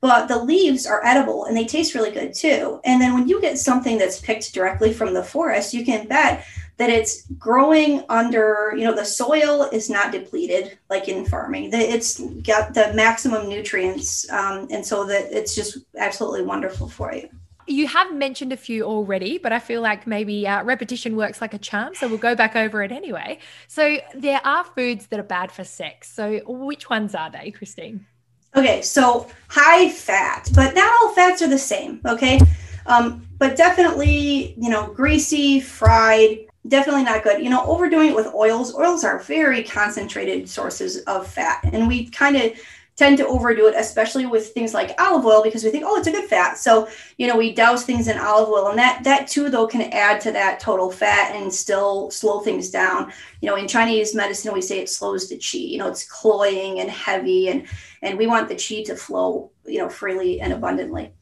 But 0.00 0.28
the 0.28 0.38
leaves 0.38 0.86
are 0.86 1.04
edible 1.04 1.46
and 1.46 1.56
they 1.56 1.64
taste 1.64 1.94
really 1.94 2.12
good 2.12 2.34
too. 2.34 2.80
And 2.84 3.00
then 3.00 3.14
when 3.14 3.26
you 3.26 3.40
get 3.40 3.58
something 3.58 3.98
that's 3.98 4.20
picked 4.20 4.54
directly 4.54 4.92
from 4.92 5.12
the 5.12 5.24
forest, 5.24 5.74
you 5.74 5.84
can 5.84 6.06
bet 6.06 6.46
that 6.76 6.90
it's 6.90 7.26
growing 7.38 8.04
under, 8.08 8.74
you 8.76 8.84
know, 8.84 8.94
the 8.94 9.04
soil 9.04 9.62
is 9.72 9.90
not 9.90 10.12
depleted 10.12 10.78
like 10.90 11.08
in 11.08 11.24
farming. 11.24 11.70
That 11.70 11.82
it's 11.82 12.20
got 12.42 12.74
the 12.74 12.92
maximum 12.94 13.48
nutrients. 13.48 14.30
Um, 14.30 14.68
and 14.70 14.86
so 14.86 15.04
that 15.06 15.32
it's 15.36 15.54
just 15.54 15.78
absolutely 15.96 16.42
wonderful 16.42 16.88
for 16.88 17.12
you. 17.12 17.28
You 17.66 17.88
have 17.88 18.14
mentioned 18.14 18.52
a 18.52 18.56
few 18.56 18.84
already, 18.84 19.38
but 19.38 19.52
I 19.52 19.58
feel 19.58 19.80
like 19.80 20.06
maybe 20.06 20.46
uh, 20.46 20.62
repetition 20.64 21.16
works 21.16 21.40
like 21.40 21.54
a 21.54 21.58
charm. 21.58 21.94
So 21.94 22.08
we'll 22.08 22.18
go 22.18 22.34
back 22.34 22.56
over 22.56 22.82
it 22.82 22.92
anyway. 22.92 23.38
So 23.68 23.98
there 24.14 24.40
are 24.44 24.64
foods 24.64 25.06
that 25.08 25.18
are 25.18 25.24
bad 25.24 25.50
for 25.50 25.64
sex. 25.64 26.12
So 26.12 26.40
which 26.46 26.90
ones 26.90 27.14
are 27.14 27.30
they, 27.30 27.50
Christine? 27.50 28.06
Okay, 28.56 28.82
so 28.82 29.28
high 29.48 29.88
fat, 29.90 30.48
but 30.54 30.74
not 30.74 30.92
all 31.02 31.12
fats 31.12 31.42
are 31.42 31.48
the 31.48 31.58
same. 31.58 32.00
Okay. 32.06 32.38
Um, 32.86 33.26
but 33.38 33.56
definitely, 33.56 34.54
you 34.58 34.68
know, 34.68 34.92
greasy, 34.92 35.58
fried, 35.58 36.38
definitely 36.68 37.04
not 37.04 37.22
good. 37.22 37.42
You 37.42 37.50
know, 37.50 37.64
overdoing 37.66 38.10
it 38.10 38.16
with 38.16 38.26
oils. 38.34 38.74
Oils 38.74 39.04
are 39.04 39.18
very 39.20 39.62
concentrated 39.62 40.48
sources 40.48 40.98
of 41.04 41.26
fat, 41.26 41.60
and 41.72 41.88
we 41.88 42.08
kind 42.10 42.36
of 42.36 42.52
tend 42.96 43.18
to 43.18 43.26
overdo 43.26 43.66
it, 43.66 43.74
especially 43.76 44.24
with 44.24 44.52
things 44.52 44.72
like 44.72 44.94
olive 45.00 45.26
oil, 45.26 45.42
because 45.42 45.64
we 45.64 45.70
think, 45.70 45.84
oh, 45.86 45.96
it's 45.96 46.06
a 46.06 46.12
good 46.12 46.28
fat. 46.28 46.56
So, 46.58 46.88
you 47.18 47.26
know, 47.26 47.36
we 47.36 47.52
douse 47.52 47.84
things 47.84 48.06
in 48.06 48.18
olive 48.18 48.48
oil, 48.48 48.68
and 48.68 48.78
that 48.78 49.02
that 49.04 49.26
too, 49.26 49.50
though, 49.50 49.66
can 49.66 49.82
add 49.92 50.20
to 50.22 50.32
that 50.32 50.60
total 50.60 50.90
fat 50.90 51.34
and 51.34 51.52
still 51.52 52.10
slow 52.10 52.40
things 52.40 52.70
down. 52.70 53.12
You 53.40 53.50
know, 53.50 53.56
in 53.56 53.66
Chinese 53.66 54.14
medicine, 54.14 54.52
we 54.54 54.62
say 54.62 54.78
it 54.78 54.88
slows 54.88 55.28
the 55.28 55.36
qi. 55.36 55.68
You 55.68 55.78
know, 55.78 55.88
it's 55.88 56.08
cloying 56.08 56.80
and 56.80 56.90
heavy, 56.90 57.48
and 57.48 57.66
and 58.02 58.16
we 58.16 58.26
want 58.26 58.48
the 58.48 58.54
qi 58.54 58.84
to 58.86 58.96
flow, 58.96 59.50
you 59.66 59.78
know, 59.78 59.88
freely 59.88 60.40
and 60.40 60.52
abundantly. 60.52 61.12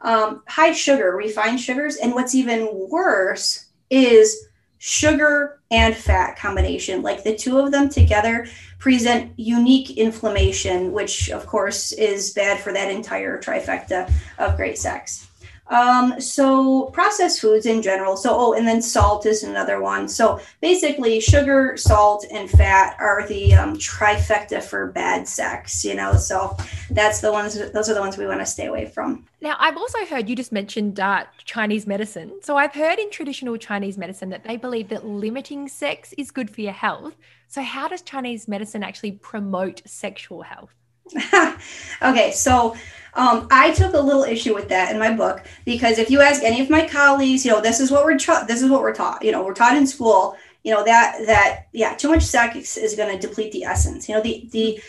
Um, 0.00 0.42
high 0.48 0.72
sugar, 0.72 1.14
refined 1.14 1.60
sugars, 1.60 1.96
and 1.96 2.14
what's 2.14 2.34
even 2.34 2.68
worse 2.90 3.66
is 3.90 4.48
sugar 4.82 5.60
and 5.70 5.94
fat 5.94 6.38
combination. 6.38 7.02
Like 7.02 7.22
the 7.22 7.36
two 7.36 7.58
of 7.58 7.70
them 7.70 7.90
together 7.90 8.48
present 8.78 9.32
unique 9.38 9.98
inflammation, 9.98 10.90
which 10.90 11.28
of 11.28 11.46
course 11.46 11.92
is 11.92 12.32
bad 12.32 12.58
for 12.58 12.72
that 12.72 12.90
entire 12.90 13.38
trifecta 13.38 14.10
of 14.38 14.56
great 14.56 14.78
sex. 14.78 15.29
Um, 15.70 16.20
so 16.20 16.86
processed 16.86 17.40
foods 17.40 17.64
in 17.64 17.80
general. 17.80 18.16
So 18.16 18.30
oh, 18.32 18.52
and 18.54 18.66
then 18.66 18.82
salt 18.82 19.24
is 19.24 19.44
another 19.44 19.80
one. 19.80 20.08
So 20.08 20.40
basically, 20.60 21.20
sugar, 21.20 21.76
salt, 21.76 22.26
and 22.30 22.50
fat 22.50 22.96
are 22.98 23.26
the 23.26 23.54
um, 23.54 23.76
trifecta 23.76 24.62
for 24.62 24.88
bad 24.88 25.28
sex. 25.28 25.84
You 25.84 25.94
know, 25.94 26.14
so 26.14 26.56
that's 26.90 27.20
the 27.20 27.32
ones. 27.32 27.54
Those 27.72 27.88
are 27.88 27.94
the 27.94 28.00
ones 28.00 28.18
we 28.18 28.26
want 28.26 28.40
to 28.40 28.46
stay 28.46 28.66
away 28.66 28.86
from. 28.86 29.26
Now, 29.40 29.56
I've 29.58 29.76
also 29.76 30.04
heard 30.04 30.28
you 30.28 30.36
just 30.36 30.52
mentioned 30.52 31.00
uh, 31.00 31.24
Chinese 31.44 31.86
medicine. 31.86 32.32
So 32.42 32.56
I've 32.56 32.74
heard 32.74 32.98
in 32.98 33.10
traditional 33.10 33.56
Chinese 33.56 33.96
medicine 33.96 34.28
that 34.30 34.44
they 34.44 34.56
believe 34.56 34.88
that 34.88 35.06
limiting 35.06 35.68
sex 35.68 36.12
is 36.18 36.30
good 36.30 36.50
for 36.50 36.60
your 36.60 36.72
health. 36.72 37.16
So 37.48 37.62
how 37.62 37.88
does 37.88 38.02
Chinese 38.02 38.46
medicine 38.48 38.82
actually 38.82 39.12
promote 39.12 39.82
sexual 39.86 40.42
health? 40.42 40.74
okay, 42.02 42.32
so 42.32 42.76
um, 43.14 43.48
I 43.50 43.72
took 43.72 43.94
a 43.94 44.00
little 44.00 44.22
issue 44.22 44.54
with 44.54 44.68
that 44.68 44.92
in 44.92 44.98
my 44.98 45.12
book 45.12 45.44
because 45.64 45.98
if 45.98 46.10
you 46.10 46.20
ask 46.20 46.42
any 46.42 46.60
of 46.60 46.70
my 46.70 46.86
colleagues, 46.86 47.44
you 47.44 47.50
know, 47.50 47.60
this 47.60 47.80
is 47.80 47.90
what 47.90 48.04
we're 48.04 48.18
taught. 48.18 48.46
This 48.46 48.62
is 48.62 48.70
what 48.70 48.82
we're 48.82 48.94
taught. 48.94 49.24
You 49.24 49.32
know, 49.32 49.44
we're 49.44 49.54
taught 49.54 49.76
in 49.76 49.86
school. 49.86 50.36
You 50.62 50.74
know 50.74 50.84
that 50.84 51.26
that 51.26 51.66
yeah, 51.72 51.94
too 51.94 52.08
much 52.08 52.22
sex 52.22 52.76
is 52.76 52.94
going 52.94 53.18
to 53.18 53.26
deplete 53.26 53.52
the 53.52 53.64
essence. 53.64 54.08
You 54.08 54.16
know, 54.16 54.22
the 54.22 54.48
the 54.52 54.80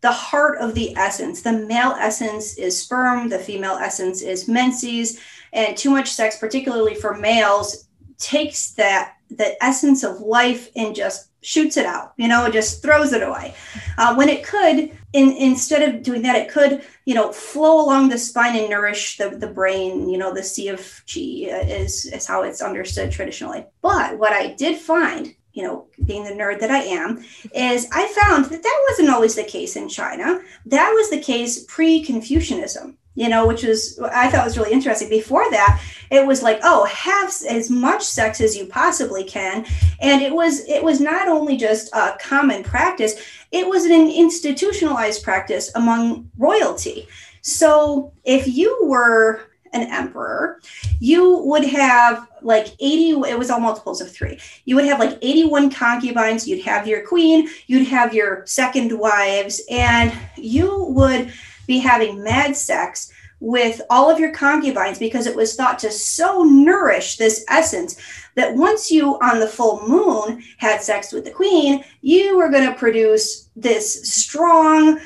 the 0.00 0.12
heart 0.12 0.58
of 0.58 0.74
the 0.74 0.94
essence. 0.96 1.42
The 1.42 1.52
male 1.52 1.96
essence 1.98 2.58
is 2.58 2.80
sperm. 2.80 3.28
The 3.28 3.38
female 3.38 3.78
essence 3.80 4.22
is 4.22 4.48
menses. 4.48 5.20
And 5.52 5.76
too 5.76 5.90
much 5.90 6.10
sex, 6.10 6.36
particularly 6.36 6.96
for 6.96 7.16
males, 7.16 7.86
takes 8.18 8.72
that 8.72 9.14
the 9.30 9.62
essence 9.64 10.02
of 10.02 10.20
life 10.20 10.70
and 10.76 10.94
just 10.94 11.30
shoots 11.40 11.76
it 11.76 11.84
out 11.84 12.12
you 12.16 12.26
know 12.26 12.46
it 12.46 12.52
just 12.52 12.82
throws 12.82 13.12
it 13.12 13.22
away 13.22 13.54
uh, 13.98 14.14
when 14.14 14.28
it 14.28 14.44
could 14.44 14.96
in, 15.14 15.30
instead 15.36 15.88
of 15.88 16.02
doing 16.02 16.22
that 16.22 16.36
it 16.36 16.50
could 16.50 16.82
you 17.06 17.14
know 17.14 17.32
flow 17.32 17.80
along 17.80 18.08
the 18.08 18.18
spine 18.18 18.56
and 18.56 18.68
nourish 18.68 19.16
the, 19.16 19.30
the 19.30 19.46
brain 19.46 20.08
you 20.08 20.18
know 20.18 20.34
the 20.34 20.42
sea 20.42 20.68
of 20.68 20.80
chi 21.06 21.20
is, 21.20 22.04
is 22.06 22.26
how 22.26 22.42
it's 22.42 22.60
understood 22.60 23.10
traditionally. 23.10 23.64
But 23.80 24.18
what 24.18 24.32
i 24.32 24.52
did 24.54 24.76
find 24.76 25.34
you 25.52 25.62
know 25.62 25.86
being 26.04 26.24
the 26.24 26.30
nerd 26.30 26.58
that 26.60 26.70
i 26.70 26.80
am 26.80 27.24
is 27.54 27.86
i 27.92 28.06
found 28.20 28.46
that 28.46 28.62
that 28.62 28.84
wasn't 28.90 29.10
always 29.10 29.36
the 29.36 29.44
case 29.44 29.76
in 29.76 29.88
china. 29.88 30.40
That 30.66 30.90
was 30.90 31.10
the 31.10 31.20
case 31.20 31.64
pre-confucianism 31.64 32.98
you 33.16 33.28
know, 33.28 33.46
which 33.46 33.62
was 33.62 33.98
I 34.00 34.28
thought 34.28 34.44
was 34.44 34.58
really 34.58 34.72
interesting. 34.72 35.08
Before 35.08 35.48
that, 35.50 35.80
it 36.10 36.26
was 36.26 36.42
like, 36.42 36.58
oh, 36.64 36.84
have 36.84 37.32
as 37.48 37.70
much 37.70 38.02
sex 38.02 38.40
as 38.40 38.56
you 38.56 38.66
possibly 38.66 39.22
can, 39.22 39.64
and 40.00 40.20
it 40.20 40.34
was 40.34 40.68
it 40.68 40.82
was 40.82 41.00
not 41.00 41.28
only 41.28 41.56
just 41.56 41.94
a 41.94 42.16
common 42.20 42.64
practice; 42.64 43.14
it 43.54 43.68
was 43.68 43.84
an 43.84 44.10
institutionalized 44.10 45.22
practice 45.22 45.70
among 45.76 46.28
royalty. 46.36 47.06
So, 47.40 48.12
if 48.24 48.48
you 48.48 48.76
were 48.82 49.42
an 49.72 49.82
emperor, 49.92 50.60
you 50.98 51.38
would 51.44 51.64
have 51.64 52.28
like 52.42 52.74
80, 52.80 53.10
it 53.28 53.38
was 53.38 53.50
all 53.50 53.60
multiples 53.60 54.00
of 54.00 54.10
three. 54.10 54.40
You 54.64 54.74
would 54.74 54.86
have 54.86 54.98
like 54.98 55.18
81 55.22 55.70
concubines, 55.70 56.48
you'd 56.48 56.64
have 56.64 56.88
your 56.88 57.06
queen, 57.06 57.48
you'd 57.68 57.86
have 57.86 58.12
your 58.12 58.44
second 58.44 58.92
wives, 58.98 59.62
and 59.70 60.12
you 60.36 60.86
would 60.88 61.32
be 61.68 61.78
having 61.78 62.24
mad 62.24 62.56
sex 62.56 63.12
with 63.38 63.80
all 63.88 64.10
of 64.10 64.18
your 64.18 64.32
concubines 64.32 64.98
because 64.98 65.26
it 65.26 65.36
was 65.36 65.54
thought 65.54 65.78
to 65.78 65.92
so 65.92 66.42
nourish 66.42 67.18
this 67.18 67.44
essence 67.48 68.00
that 68.34 68.54
once 68.54 68.90
you 68.90 69.18
on 69.20 69.40
the 69.40 69.46
full 69.46 69.86
moon 69.86 70.42
had 70.58 70.82
sex 70.82 71.12
with 71.12 71.24
the 71.24 71.30
queen, 71.30 71.84
you 72.00 72.36
were 72.36 72.50
going 72.50 72.68
to 72.68 72.78
produce 72.78 73.48
this 73.56 74.12
strong, 74.12 75.00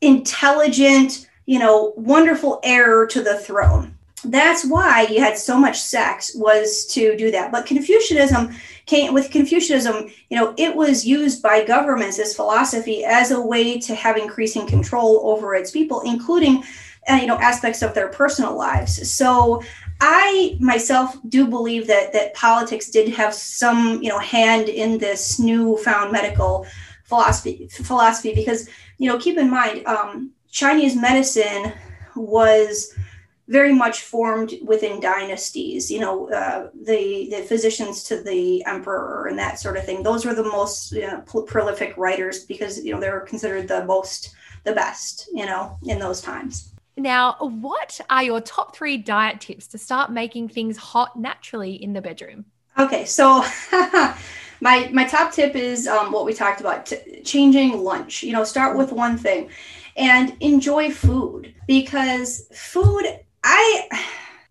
intelligent, 0.00 1.28
you 1.46 1.58
know, 1.58 1.92
wonderful 1.96 2.60
heir 2.62 3.06
to 3.06 3.22
the 3.22 3.38
throne. 3.38 3.94
That's 4.24 4.64
why 4.64 5.06
you 5.10 5.20
had 5.20 5.38
so 5.38 5.56
much 5.56 5.80
sex 5.80 6.34
was 6.34 6.86
to 6.86 7.16
do 7.16 7.30
that. 7.30 7.52
But 7.52 7.66
Confucianism 7.66 8.54
came 8.86 9.14
with 9.14 9.30
Confucianism, 9.30 10.10
you 10.28 10.36
know, 10.36 10.54
it 10.56 10.74
was 10.74 11.06
used 11.06 11.42
by 11.42 11.64
governments 11.64 12.18
as 12.18 12.34
philosophy 12.34 13.04
as 13.04 13.30
a 13.30 13.40
way 13.40 13.78
to 13.78 13.94
have 13.94 14.16
increasing 14.16 14.66
control 14.66 15.20
over 15.24 15.54
its 15.54 15.70
people, 15.70 16.00
including, 16.00 16.64
uh, 17.08 17.14
you 17.14 17.26
know, 17.26 17.38
aspects 17.38 17.82
of 17.82 17.94
their 17.94 18.08
personal 18.08 18.56
lives. 18.56 19.10
So 19.10 19.62
I 20.00 20.56
myself 20.60 21.16
do 21.28 21.46
believe 21.46 21.86
that 21.88 22.12
that 22.12 22.34
politics 22.34 22.88
did 22.90 23.08
have 23.14 23.34
some, 23.34 24.00
you 24.02 24.08
know, 24.08 24.18
hand 24.18 24.68
in 24.68 24.98
this 24.98 25.38
newfound 25.38 26.12
medical 26.12 26.66
philosophy 27.04 27.68
philosophy 27.68 28.34
because, 28.34 28.68
you 28.98 29.10
know, 29.10 29.18
keep 29.18 29.38
in 29.38 29.50
mind, 29.50 29.86
um, 29.86 30.30
Chinese 30.50 30.94
medicine 30.94 31.72
was 32.14 32.94
very 33.48 33.72
much 33.72 34.02
formed 34.02 34.54
within 34.62 35.00
dynasties. 35.00 35.90
You 35.90 36.00
know, 36.00 36.30
uh, 36.30 36.68
the 36.84 37.28
the 37.30 37.42
physicians 37.42 38.04
to 38.04 38.22
the 38.22 38.64
emperor 38.66 39.26
and 39.26 39.38
that 39.38 39.58
sort 39.58 39.76
of 39.76 39.84
thing. 39.84 40.02
Those 40.02 40.24
were 40.24 40.34
the 40.34 40.44
most 40.44 40.92
you 40.92 41.06
know, 41.06 41.20
prolific 41.22 41.96
writers 41.96 42.44
because 42.44 42.84
you 42.84 42.94
know 42.94 43.00
they 43.00 43.10
were 43.10 43.20
considered 43.20 43.66
the 43.66 43.84
most 43.84 44.34
the 44.64 44.74
best. 44.74 45.28
You 45.32 45.46
know, 45.46 45.78
in 45.84 45.98
those 45.98 46.20
times. 46.20 46.74
Now, 46.98 47.36
what 47.38 48.00
are 48.10 48.24
your 48.24 48.40
top 48.40 48.74
three 48.74 48.96
diet 48.96 49.40
tips 49.40 49.68
to 49.68 49.78
start 49.78 50.10
making 50.10 50.48
things 50.48 50.76
hot 50.76 51.16
naturally 51.16 51.72
in 51.72 51.92
the 51.92 52.02
bedroom? 52.02 52.46
Okay, 52.76 53.04
so 53.04 53.44
my 54.60 54.90
my 54.92 55.04
top 55.04 55.32
tip 55.32 55.54
is 55.54 55.86
um, 55.86 56.10
what 56.10 56.24
we 56.24 56.34
talked 56.34 56.60
about: 56.60 56.86
t- 56.86 57.22
changing 57.22 57.78
lunch. 57.84 58.24
You 58.24 58.32
know, 58.32 58.42
start 58.42 58.76
with 58.76 58.90
one 58.90 59.16
thing, 59.16 59.48
and 59.96 60.36
enjoy 60.40 60.90
food 60.90 61.54
because 61.68 62.48
food 62.52 63.04
I 63.44 63.88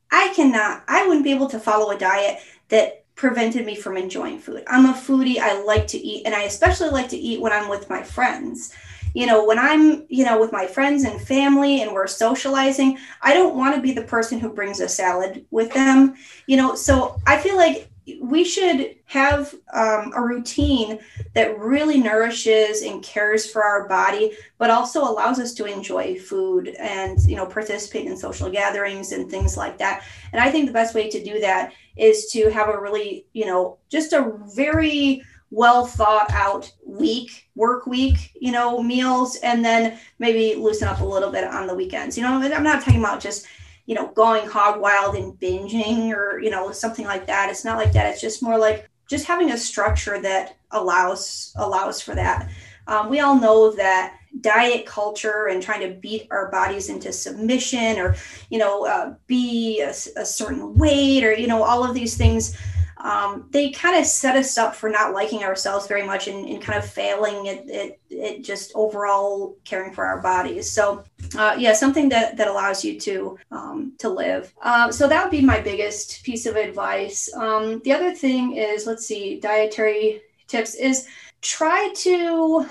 I 0.10 0.32
cannot 0.34 0.84
I 0.88 1.06
wouldn't 1.06 1.26
be 1.26 1.32
able 1.32 1.50
to 1.50 1.60
follow 1.60 1.92
a 1.92 1.98
diet 1.98 2.40
that 2.70 3.04
prevented 3.16 3.66
me 3.66 3.76
from 3.76 3.98
enjoying 3.98 4.40
food. 4.40 4.64
I'm 4.68 4.86
a 4.86 4.94
foodie. 4.94 5.40
I 5.40 5.62
like 5.64 5.88
to 5.88 5.98
eat, 5.98 6.26
and 6.26 6.34
I 6.34 6.44
especially 6.44 6.90
like 6.90 7.10
to 7.10 7.18
eat 7.18 7.42
when 7.42 7.52
I'm 7.52 7.68
with 7.68 7.90
my 7.90 8.04
friends. 8.04 8.74
You 9.18 9.26
know, 9.26 9.44
when 9.44 9.58
I'm, 9.58 10.06
you 10.10 10.24
know, 10.24 10.40
with 10.40 10.52
my 10.52 10.68
friends 10.68 11.04
and 11.04 11.20
family 11.20 11.82
and 11.82 11.92
we're 11.92 12.06
socializing, 12.06 13.00
I 13.24 13.34
don't 13.34 13.56
want 13.56 13.74
to 13.74 13.82
be 13.82 13.92
the 13.92 14.04
person 14.04 14.40
who 14.40 14.54
brings 14.54 14.80
a 14.80 14.88
salad 14.88 15.44
with 15.50 15.74
them. 15.74 16.14
You 16.46 16.58
know, 16.58 16.76
so 16.76 17.20
I 17.26 17.40
feel 17.40 17.56
like 17.56 17.90
we 18.22 18.44
should 18.44 18.96
have 19.06 19.56
um, 19.74 20.14
a 20.16 20.22
routine 20.22 21.00
that 21.34 21.58
really 21.58 21.98
nourishes 21.98 22.84
and 22.84 23.02
cares 23.02 23.50
for 23.50 23.64
our 23.64 23.88
body 23.90 24.38
but 24.60 24.70
also 24.70 25.02
allows 25.02 25.40
us 25.40 25.54
to 25.56 25.66
enjoy 25.66 26.18
food 26.18 26.70
and 26.80 27.20
you 27.24 27.36
know 27.36 27.46
participate 27.46 28.06
in 28.06 28.16
social 28.16 28.50
gatherings 28.50 29.12
and 29.12 29.30
things 29.30 29.58
like 29.58 29.78
that 29.78 30.04
and 30.32 30.42
i 30.42 30.50
think 30.50 30.68
the 30.68 30.72
best 30.72 30.96
way 30.96 31.10
to 31.10 31.22
do 31.22 31.40
that 31.42 31.74
is 31.98 32.28
to 32.28 32.50
have 32.50 32.70
a 32.70 32.80
really 32.80 33.26
you 33.34 33.46
know 33.46 33.78
just 33.90 34.14
a 34.14 34.32
very 34.56 35.22
well 35.50 35.86
thought 35.86 36.30
out 36.32 36.72
week 36.86 37.50
work 37.56 37.88
week 37.88 38.32
you 38.40 38.52
know 38.52 38.82
meals 38.82 39.38
and 39.38 39.64
then 39.64 39.98
maybe 40.20 40.56
loosen 40.56 40.88
up 40.88 41.00
a 41.00 41.06
little 41.06 41.32
bit 41.32 41.44
on 41.44 41.68
the 41.68 41.76
weekends 41.76 42.18
you 42.18 42.24
know 42.24 42.30
i'm 42.30 42.64
not 42.64 42.84
talking 42.84 43.00
about 43.00 43.22
just 43.22 43.48
you 43.88 43.96
know, 43.96 44.08
going 44.10 44.48
hog 44.48 44.80
wild 44.80 45.16
and 45.16 45.34
binging 45.40 46.14
or, 46.14 46.40
you 46.40 46.52
know, 46.52 46.72
something 46.72 47.06
like 47.06 47.26
that. 47.26 47.50
It's 47.50 47.66
not 47.66 47.78
like 47.78 47.94
that. 47.94 48.12
It's 48.12 48.22
just 48.22 48.44
more 48.44 48.58
like 48.58 48.88
just 49.10 49.26
having 49.26 49.52
a 49.52 49.58
structure 49.58 50.22
that 50.22 50.58
allows 50.72 51.54
allows 51.56 52.02
for 52.02 52.14
that. 52.14 52.50
Um, 52.88 53.10
we 53.10 53.22
all 53.22 53.40
know 53.40 53.72
that 53.72 54.18
diet 54.42 54.86
culture 54.86 55.48
and 55.48 55.64
trying 55.64 55.80
to 55.80 56.00
beat 56.00 56.28
our 56.32 56.52
bodies 56.52 56.90
into 56.90 57.14
submission 57.14 57.98
or 57.98 58.16
you 58.50 58.60
know 58.60 58.86
uh, 58.86 59.16
be 59.26 59.82
a, 59.82 59.90
a, 59.90 60.26
certain 60.26 60.76
weight 60.76 61.24
or 61.24 61.34
you 61.34 61.48
know 61.48 61.64
all 61.64 61.84
of 61.84 61.96
these 61.96 62.18
things 62.18 62.56
um, 63.00 63.48
they 63.52 63.70
kind 63.70 63.98
of 63.98 64.06
set 64.06 64.36
us 64.36 64.58
up 64.58 64.76
for 64.76 64.90
not 64.90 65.14
liking 65.14 65.44
ourselves 65.44 65.88
very 65.88 66.04
much 66.04 66.28
and, 66.28 66.48
and 66.48 66.62
kind 66.62 66.80
of 66.80 66.90
failing 66.90 67.48
at, 67.48 68.42
just 68.42 68.72
overall 68.74 69.56
caring 69.64 69.94
for 69.94 70.06
our 70.06 70.22
bodies. 70.22 70.70
So, 70.72 71.04
uh, 71.38 71.56
yeah, 71.58 71.74
something 71.74 72.10
that, 72.10 72.38
that 72.38 72.48
allows 72.48 72.84
you 72.84 73.00
to 73.02 73.38
um, 73.52 73.94
to 74.00 74.10
live. 74.10 74.54
Uh, 74.62 74.92
so 74.92 75.08
that 75.08 75.24
would 75.24 75.32
be 75.32 75.42
my 75.42 75.60
biggest 75.60 76.24
piece 76.24 76.46
of 76.46 76.56
advice. 76.56 77.32
Um, 77.36 77.80
the 77.84 77.92
other 77.94 78.14
thing 78.14 78.56
is, 78.56 78.88
let's 78.88 79.06
see, 79.06 79.40
dietary 79.40 80.22
tips 80.48 80.76
is 80.76 81.08
try 81.42 81.92
to 81.98 82.66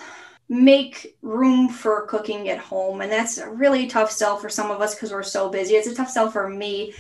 make 0.49 1.17
room 1.23 1.69
for 1.69 2.07
cooking 2.07 2.49
at 2.49 2.59
home 2.59 3.01
and 3.01 3.11
that's 3.11 3.39
a 3.39 3.51
really 3.51 3.89
tough 3.89 4.13
sell 4.13 4.37
for 4.37 4.49
some 4.49 4.71
of 4.71 4.81
us 4.81 4.95
because 4.95 5.11
we're 5.11 5.23
so 5.23 5.49
busy 5.49 5.75
it's 5.75 5.89
a 5.89 5.95
tough 5.95 6.09
sell 6.09 6.31
for 6.31 6.49
me 6.49 6.95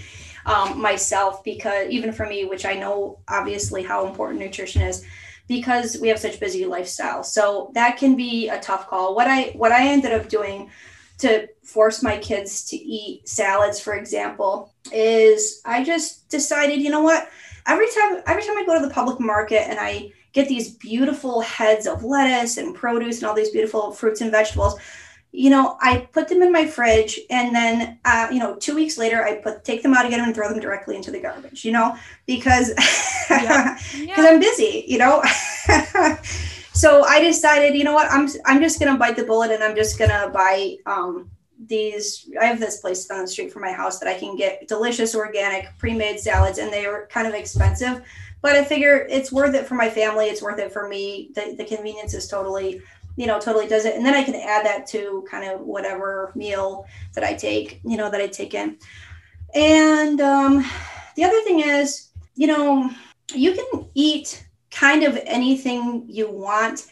um, 0.46 0.80
myself 0.80 1.44
because 1.44 1.88
even 1.90 2.12
for 2.12 2.24
me, 2.24 2.44
which 2.44 2.64
I 2.64 2.74
know 2.74 3.18
obviously 3.28 3.82
how 3.82 4.06
important 4.06 4.40
nutrition 4.40 4.82
is, 4.82 5.04
because 5.48 5.98
we 6.00 6.08
have 6.08 6.18
such 6.18 6.40
busy 6.40 6.64
lifestyle. 6.64 7.22
So 7.22 7.70
that 7.74 7.98
can 7.98 8.16
be 8.16 8.48
a 8.48 8.58
tough 8.58 8.88
call. 8.88 9.14
What 9.14 9.26
I 9.26 9.52
what 9.54 9.72
I 9.72 9.88
ended 9.88 10.12
up 10.12 10.28
doing 10.28 10.70
to 11.18 11.48
force 11.62 12.02
my 12.02 12.18
kids 12.18 12.64
to 12.66 12.76
eat 12.76 13.28
salads, 13.28 13.80
for 13.80 13.94
example, 13.94 14.72
is 14.92 15.60
I 15.64 15.82
just 15.82 16.28
decided, 16.28 16.80
you 16.80 16.90
know 16.90 17.02
what? 17.02 17.28
Every 17.66 17.86
time 17.86 18.22
every 18.26 18.42
time 18.42 18.56
I 18.56 18.64
go 18.64 18.80
to 18.80 18.86
the 18.86 18.94
public 18.94 19.20
market 19.20 19.68
and 19.68 19.78
I 19.80 20.12
get 20.32 20.48
these 20.48 20.74
beautiful 20.74 21.40
heads 21.40 21.86
of 21.86 22.04
lettuce 22.04 22.58
and 22.58 22.74
produce 22.74 23.18
and 23.18 23.26
all 23.26 23.34
these 23.34 23.50
beautiful 23.50 23.90
fruits 23.92 24.20
and 24.20 24.30
vegetables, 24.30 24.78
you 25.32 25.50
know, 25.50 25.76
I 25.80 26.08
put 26.12 26.28
them 26.28 26.40
in 26.40 26.50
my 26.50 26.66
fridge 26.66 27.20
and 27.28 27.54
then, 27.54 27.98
uh, 28.04 28.28
you 28.32 28.38
know, 28.38 28.56
two 28.56 28.74
weeks 28.74 28.96
later, 28.96 29.22
I 29.22 29.36
put 29.36 29.64
take 29.64 29.82
them 29.82 29.92
out 29.92 30.06
again 30.06 30.20
and 30.20 30.34
throw 30.34 30.48
them 30.48 30.60
directly 30.60 30.96
into 30.96 31.10
the 31.10 31.20
garbage, 31.20 31.64
you 31.64 31.72
know, 31.72 31.96
because 32.26 32.70
because 32.70 33.28
yeah. 33.30 33.78
yeah. 33.96 34.14
I'm 34.18 34.40
busy, 34.40 34.84
you 34.86 34.98
know. 34.98 35.22
so 36.72 37.04
I 37.04 37.20
decided, 37.20 37.74
you 37.74 37.84
know 37.84 37.92
what, 37.92 38.10
I'm 38.10 38.28
I'm 38.46 38.60
just 38.60 38.80
gonna 38.80 38.98
bite 38.98 39.16
the 39.16 39.24
bullet 39.24 39.50
and 39.50 39.62
I'm 39.62 39.76
just 39.76 39.98
gonna 39.98 40.30
buy 40.32 40.76
um, 40.86 41.30
these. 41.66 42.30
I 42.40 42.46
have 42.46 42.60
this 42.60 42.80
place 42.80 43.04
down 43.04 43.22
the 43.22 43.28
street 43.28 43.52
from 43.52 43.62
my 43.62 43.72
house 43.72 43.98
that 43.98 44.08
I 44.08 44.18
can 44.18 44.36
get 44.36 44.66
delicious 44.68 45.14
organic 45.14 45.76
pre-made 45.78 46.18
salads, 46.18 46.58
and 46.58 46.72
they 46.72 46.86
were 46.86 47.08
kind 47.10 47.26
of 47.26 47.34
expensive, 47.34 48.02
but 48.42 48.56
I 48.56 48.64
figure 48.64 49.06
it's 49.10 49.32
worth 49.32 49.54
it 49.54 49.66
for 49.66 49.74
my 49.74 49.90
family. 49.90 50.26
It's 50.26 50.42
worth 50.42 50.58
it 50.58 50.72
for 50.72 50.88
me. 50.88 51.30
The 51.34 51.54
the 51.58 51.64
convenience 51.64 52.14
is 52.14 52.28
totally 52.28 52.80
you 53.16 53.26
know 53.26 53.40
totally 53.40 53.66
does 53.66 53.84
it. 53.84 53.96
And 53.96 54.04
then 54.04 54.14
i 54.14 54.22
can 54.22 54.34
add 54.34 54.64
that 54.64 54.86
to 54.88 55.26
kind 55.30 55.48
of 55.50 55.60
whatever 55.60 56.32
meal 56.34 56.86
that 57.14 57.24
i 57.24 57.34
take 57.34 57.80
you 57.84 57.96
know 57.96 58.10
that 58.10 58.20
i 58.20 58.26
take 58.26 58.54
in. 58.54 58.78
And 59.54 60.20
um, 60.20 60.64
the 61.14 61.24
other 61.24 61.40
thing 61.42 61.60
is 61.60 62.10
you 62.34 62.46
know 62.46 62.90
you 63.34 63.52
can 63.52 63.88
eat 63.94 64.46
kind 64.70 65.02
of 65.02 65.18
anything 65.24 66.04
you 66.08 66.30
want 66.30 66.86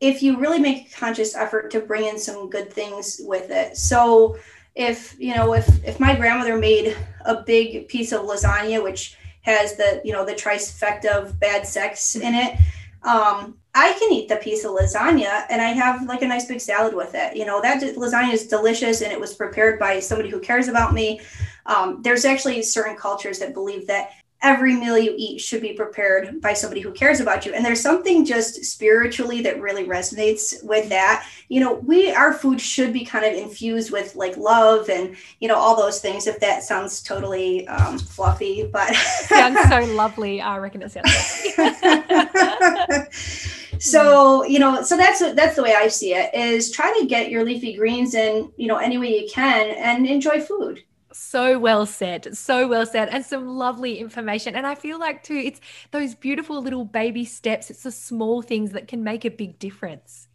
if 0.00 0.22
you 0.22 0.38
really 0.38 0.58
make 0.58 0.88
a 0.88 0.98
conscious 0.98 1.34
effort 1.34 1.70
to 1.70 1.80
bring 1.80 2.04
in 2.04 2.18
some 2.18 2.50
good 2.50 2.70
things 2.72 3.20
with 3.24 3.50
it. 3.50 3.76
So 3.76 4.36
if 4.74 5.16
you 5.20 5.34
know 5.34 5.54
if 5.54 5.68
if 5.84 6.00
my 6.00 6.14
grandmother 6.16 6.58
made 6.58 6.96
a 7.24 7.42
big 7.42 7.88
piece 7.88 8.12
of 8.12 8.22
lasagna 8.22 8.82
which 8.82 9.16
has 9.42 9.76
the 9.76 10.00
you 10.04 10.12
know 10.12 10.24
the 10.24 10.32
trifecta 10.34 11.06
of 11.06 11.38
bad 11.38 11.66
sex 11.66 12.16
in 12.16 12.34
it 12.34 12.58
um, 13.04 13.58
I 13.74 13.92
can 13.98 14.12
eat 14.12 14.28
the 14.28 14.36
piece 14.36 14.64
of 14.64 14.70
lasagna 14.70 15.44
and 15.50 15.60
I 15.60 15.68
have 15.68 16.06
like 16.06 16.22
a 16.22 16.28
nice 16.28 16.46
big 16.46 16.60
salad 16.60 16.94
with 16.94 17.14
it. 17.14 17.36
You 17.36 17.44
know, 17.44 17.60
that 17.60 17.82
lasagna 17.82 18.32
is 18.32 18.46
delicious 18.46 19.02
and 19.02 19.12
it 19.12 19.20
was 19.20 19.34
prepared 19.34 19.78
by 19.78 20.00
somebody 20.00 20.30
who 20.30 20.40
cares 20.40 20.68
about 20.68 20.94
me. 20.94 21.20
Um, 21.66 22.00
there's 22.02 22.24
actually 22.24 22.62
certain 22.62 22.96
cultures 22.96 23.38
that 23.40 23.52
believe 23.52 23.86
that 23.88 24.10
every 24.44 24.76
meal 24.76 24.96
you 24.96 25.14
eat 25.16 25.40
should 25.40 25.62
be 25.62 25.72
prepared 25.72 26.40
by 26.40 26.52
somebody 26.52 26.80
who 26.82 26.92
cares 26.92 27.18
about 27.18 27.44
you. 27.44 27.54
And 27.54 27.64
there's 27.64 27.80
something 27.80 28.24
just 28.24 28.64
spiritually 28.64 29.40
that 29.42 29.60
really 29.60 29.86
resonates 29.86 30.62
with 30.62 30.88
that. 30.90 31.26
You 31.48 31.60
know 31.60 31.74
we 31.74 32.12
our 32.12 32.32
food 32.32 32.60
should 32.60 32.92
be 32.92 33.04
kind 33.04 33.24
of 33.24 33.32
infused 33.32 33.90
with 33.90 34.14
like 34.14 34.36
love 34.36 34.88
and 34.88 35.16
you 35.40 35.48
know 35.48 35.56
all 35.56 35.76
those 35.76 36.00
things 36.00 36.26
if 36.26 36.38
that 36.40 36.62
sounds 36.62 37.02
totally 37.02 37.66
um, 37.68 37.98
fluffy 37.98 38.68
but 38.72 38.94
sounds 38.94 39.58
so 39.68 39.80
lovely. 39.94 40.40
I 40.40 40.58
reckon 40.58 40.82
it 40.82 40.92
sounds 40.92 41.10
so 43.78 44.44
you 44.44 44.58
know 44.58 44.82
so 44.82 44.96
that's 44.96 45.20
that's 45.34 45.56
the 45.56 45.62
way 45.62 45.74
i 45.74 45.88
see 45.88 46.14
it 46.14 46.32
is 46.34 46.70
try 46.70 46.96
to 46.98 47.06
get 47.06 47.30
your 47.30 47.44
leafy 47.44 47.74
greens 47.74 48.14
in 48.14 48.50
you 48.56 48.66
know 48.66 48.76
any 48.76 48.98
way 48.98 49.20
you 49.20 49.28
can 49.30 49.70
and 49.76 50.06
enjoy 50.06 50.40
food 50.40 50.82
so 51.14 51.58
well 51.58 51.86
said. 51.86 52.36
So 52.36 52.68
well 52.68 52.86
said. 52.86 53.08
And 53.08 53.24
some 53.24 53.46
lovely 53.46 53.98
information. 53.98 54.54
And 54.54 54.66
I 54.66 54.74
feel 54.74 54.98
like, 54.98 55.22
too, 55.22 55.36
it's 55.36 55.60
those 55.90 56.14
beautiful 56.14 56.62
little 56.62 56.84
baby 56.84 57.24
steps. 57.24 57.70
It's 57.70 57.82
the 57.82 57.90
small 57.90 58.42
things 58.42 58.72
that 58.72 58.88
can 58.88 59.04
make 59.04 59.24
a 59.24 59.30
big 59.30 59.58
difference. 59.58 60.28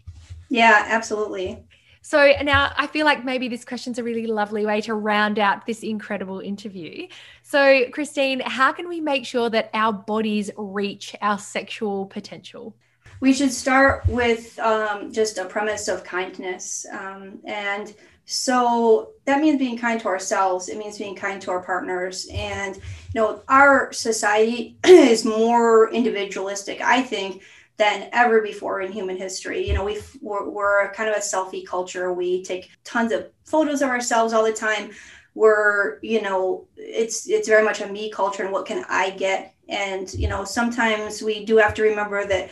Yeah, 0.50 0.86
absolutely. 0.88 1.63
So 2.02 2.34
now 2.44 2.72
I 2.78 2.88
feel 2.88 3.06
like 3.06 3.26
maybe 3.26 3.50
this 3.50 3.65
question's 3.65 4.00
a 4.00 4.04
really 4.04 4.26
lovely 4.26 4.65
way 4.65 4.82
to 4.82 4.94
round 4.94 5.38
out 5.38 5.65
this 5.65 5.84
incredible 5.84 6.39
interview. 6.39 7.08
So, 7.44 7.86
Christine, 7.92 8.39
how 8.39 8.72
can 8.72 8.88
we 8.88 9.02
make 9.02 9.26
sure 9.26 9.50
that 9.50 9.70
our 9.74 9.92
bodies 9.92 10.50
reach 10.58 11.15
our 11.22 11.38
sexual 11.38 12.06
potential? 12.06 12.74
We 13.20 13.34
should 13.34 13.52
start 13.52 14.08
with 14.08 14.58
um, 14.60 15.12
just 15.12 15.38
a 15.38 15.46
premise 15.46 15.89
of 15.89 16.06
kindness 16.06 16.86
um, 16.92 17.39
and 17.46 17.94
so 18.32 19.13
that 19.26 19.42
means 19.42 19.58
being 19.58 19.76
kind 19.76 20.00
to 20.02 20.08
ourselves. 20.08 20.70
It 20.70 20.78
means 20.78 21.00
being 21.00 21.15
kind 21.15 21.42
to 21.42 21.50
our 21.50 21.63
partners. 21.63 22.28
And, 22.32 22.76
you 22.76 22.82
know, 23.15 23.42
our 23.50 23.92
society 23.92 24.78
is 24.86 25.26
more 25.26 25.92
individualistic, 25.92 26.80
I 26.80 27.02
think, 27.02 27.42
than 27.78 28.08
ever 28.13 28.42
before 28.42 28.82
in 28.82 28.92
human 28.92 29.18
history. 29.18 29.68
You 29.68 29.74
know, 29.74 29.84
we 29.84 30.00
we're, 30.22 30.48
we're 30.48 30.94
kind 30.94 31.10
of 31.10 31.15
a 31.15 31.20
selfie 31.22 31.65
culture. 31.65 32.13
We 32.13 32.44
take 32.44 32.70
tons 32.84 33.12
of 33.13 33.32
photos 33.46 33.82
of 33.82 33.89
ourselves 33.89 34.32
all 34.32 34.46
the 34.46 34.54
time. 34.54 34.92
We're, 35.34 35.98
you 36.04 36.22
know, 36.22 36.68
it's 36.78 37.28
it's 37.28 37.48
very 37.48 37.63
much 37.63 37.82
a 37.82 37.88
me 37.88 38.12
culture 38.12 38.44
and 38.44 38.52
what 38.54 38.68
can 38.68 38.86
I 38.89 39.10
get? 39.10 39.56
And, 39.70 40.13
you 40.13 40.28
know, 40.28 40.44
sometimes 40.44 41.24
we 41.24 41.46
do 41.46 41.58
have 41.58 41.74
to 41.76 41.82
remember 41.82 42.28
that 42.28 42.52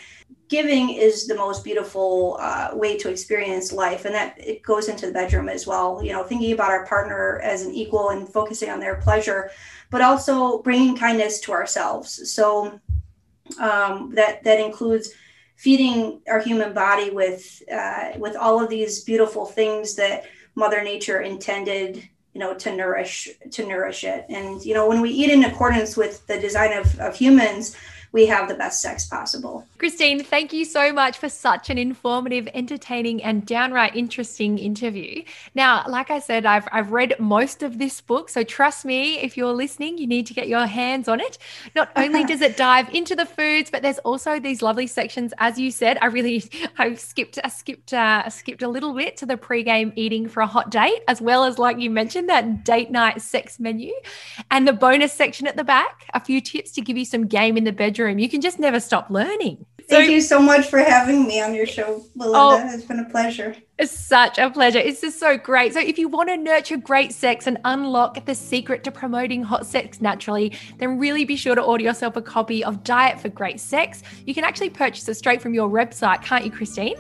giving 0.49 0.89
is 0.91 1.27
the 1.27 1.35
most 1.35 1.63
beautiful 1.63 2.37
uh, 2.39 2.69
way 2.73 2.97
to 2.97 3.09
experience 3.09 3.73
life 3.73 4.05
and 4.05 4.15
that 4.15 4.35
it 4.39 4.63
goes 4.63 4.87
into 4.87 5.05
the 5.05 5.11
bedroom 5.11 5.49
as 5.49 5.67
well. 5.67 6.01
You 6.03 6.13
know 6.13 6.23
thinking 6.23 6.53
about 6.53 6.71
our 6.71 6.85
partner 6.85 7.39
as 7.43 7.63
an 7.63 7.73
equal 7.73 8.09
and 8.09 8.27
focusing 8.27 8.69
on 8.69 8.79
their 8.79 8.95
pleasure 8.95 9.51
but 9.89 10.01
also 10.01 10.61
bringing 10.61 10.97
kindness 10.97 11.39
to 11.41 11.51
ourselves. 11.51 12.31
So 12.31 12.79
um, 13.59 14.11
that 14.15 14.43
that 14.43 14.59
includes 14.59 15.11
feeding 15.55 16.21
our 16.29 16.39
human 16.39 16.73
body 16.73 17.09
with 17.09 17.63
uh, 17.71 18.11
with 18.17 18.35
all 18.35 18.61
of 18.63 18.69
these 18.69 19.03
beautiful 19.03 19.45
things 19.45 19.95
that 19.95 20.25
mother 20.55 20.83
nature 20.83 21.21
intended 21.21 22.07
you 22.33 22.39
know 22.39 22.53
to 22.53 22.75
nourish 22.75 23.29
to 23.51 23.65
nourish 23.65 24.03
it. 24.03 24.25
And 24.29 24.63
you 24.63 24.73
know 24.73 24.87
when 24.87 25.01
we 25.01 25.09
eat 25.09 25.29
in 25.29 25.45
accordance 25.45 25.95
with 25.97 26.25
the 26.27 26.39
design 26.39 26.73
of, 26.73 26.99
of 26.99 27.15
humans 27.15 27.75
we 28.17 28.25
have 28.25 28.47
the 28.47 28.55
best 28.55 28.81
sex 28.81 29.05
possible. 29.05 29.63
Christine, 29.77 30.23
thank 30.23 30.51
you 30.51 30.65
so 30.65 30.91
much 30.91 31.19
for 31.19 31.29
such 31.29 31.69
an 31.69 31.77
informative, 31.77 32.49
entertaining, 32.55 33.23
and 33.23 33.45
downright 33.45 33.95
interesting 33.95 34.57
interview. 34.57 35.23
Now, 35.53 35.83
like 35.87 36.09
I 36.09 36.17
said, 36.17 36.43
I've, 36.43 36.67
I've 36.71 36.91
read 36.91 37.13
most 37.19 37.61
of 37.61 37.77
this 37.77 38.01
book. 38.01 38.29
So 38.29 38.43
trust 38.43 38.85
me, 38.85 39.19
if 39.19 39.37
you're 39.37 39.53
listening, 39.53 39.99
you 39.99 40.07
need 40.07 40.25
to 40.25 40.33
get 40.33 40.47
your 40.47 40.65
hands 40.65 41.07
on 41.07 41.21
it. 41.21 41.37
Not 41.75 41.91
only 41.95 42.23
does 42.23 42.41
it 42.41 42.57
dive 42.57 42.89
into 42.89 43.15
the 43.15 43.27
foods, 43.27 43.69
but 43.69 43.83
there's 43.83 43.99
also 43.99 44.39
these 44.39 44.63
lovely 44.63 44.87
sections. 44.87 45.31
As 45.37 45.59
you 45.59 45.69
said, 45.69 45.99
I 46.01 46.07
really, 46.07 46.43
I 46.79 46.95
skipped, 46.95 47.37
I 47.43 47.49
skipped, 47.49 47.93
uh, 47.93 48.27
skipped 48.31 48.63
a 48.63 48.67
little 48.67 48.95
bit 48.95 49.15
to 49.17 49.27
the 49.27 49.37
pre-game 49.37 49.93
eating 49.95 50.27
for 50.27 50.41
a 50.41 50.47
hot 50.47 50.71
date, 50.71 51.03
as 51.07 51.21
well 51.21 51.43
as, 51.43 51.59
like 51.59 51.77
you 51.77 51.91
mentioned, 51.91 52.29
that 52.29 52.65
date 52.65 52.89
night 52.89 53.21
sex 53.21 53.59
menu 53.59 53.93
and 54.49 54.67
the 54.67 54.73
bonus 54.73 55.13
section 55.13 55.45
at 55.45 55.55
the 55.55 55.63
back, 55.63 56.07
a 56.15 56.19
few 56.19 56.41
tips 56.41 56.71
to 56.71 56.81
give 56.81 56.97
you 56.97 57.05
some 57.05 57.27
game 57.27 57.57
in 57.57 57.63
the 57.63 57.71
bedroom. 57.71 58.06
You 58.15 58.29
can 58.29 58.41
just 58.41 58.59
never 58.59 58.79
stop 58.79 59.09
learning. 59.09 59.65
Thank 59.89 60.07
so, 60.07 60.11
you 60.11 60.21
so 60.21 60.41
much 60.41 60.67
for 60.67 60.79
having 60.79 61.25
me 61.27 61.41
on 61.41 61.53
your 61.53 61.65
show, 61.65 62.03
Belinda. 62.17 62.37
Oh, 62.37 62.73
it's 62.73 62.83
been 62.83 62.99
a 62.99 63.09
pleasure. 63.09 63.55
It's 63.77 63.91
such 63.91 64.37
a 64.37 64.49
pleasure. 64.49 64.79
It's 64.79 64.99
just 64.99 65.17
so 65.17 65.37
great. 65.37 65.73
So, 65.73 65.79
if 65.79 65.97
you 65.97 66.09
want 66.09 66.27
to 66.27 66.35
nurture 66.35 66.75
great 66.75 67.13
sex 67.13 67.47
and 67.47 67.57
unlock 67.63 68.25
the 68.25 68.35
secret 68.35 68.83
to 68.83 68.91
promoting 68.91 69.43
hot 69.43 69.65
sex 69.65 70.01
naturally, 70.01 70.57
then 70.77 70.99
really 70.99 71.23
be 71.23 71.37
sure 71.37 71.55
to 71.55 71.61
order 71.61 71.85
yourself 71.85 72.17
a 72.17 72.21
copy 72.21 72.65
of 72.65 72.83
Diet 72.83 73.21
for 73.21 73.29
Great 73.29 73.61
Sex. 73.61 74.03
You 74.25 74.33
can 74.33 74.43
actually 74.43 74.71
purchase 74.71 75.07
it 75.07 75.13
straight 75.13 75.41
from 75.41 75.53
your 75.53 75.69
website, 75.69 76.21
can't 76.21 76.43
you, 76.43 76.51
Christine? 76.51 76.97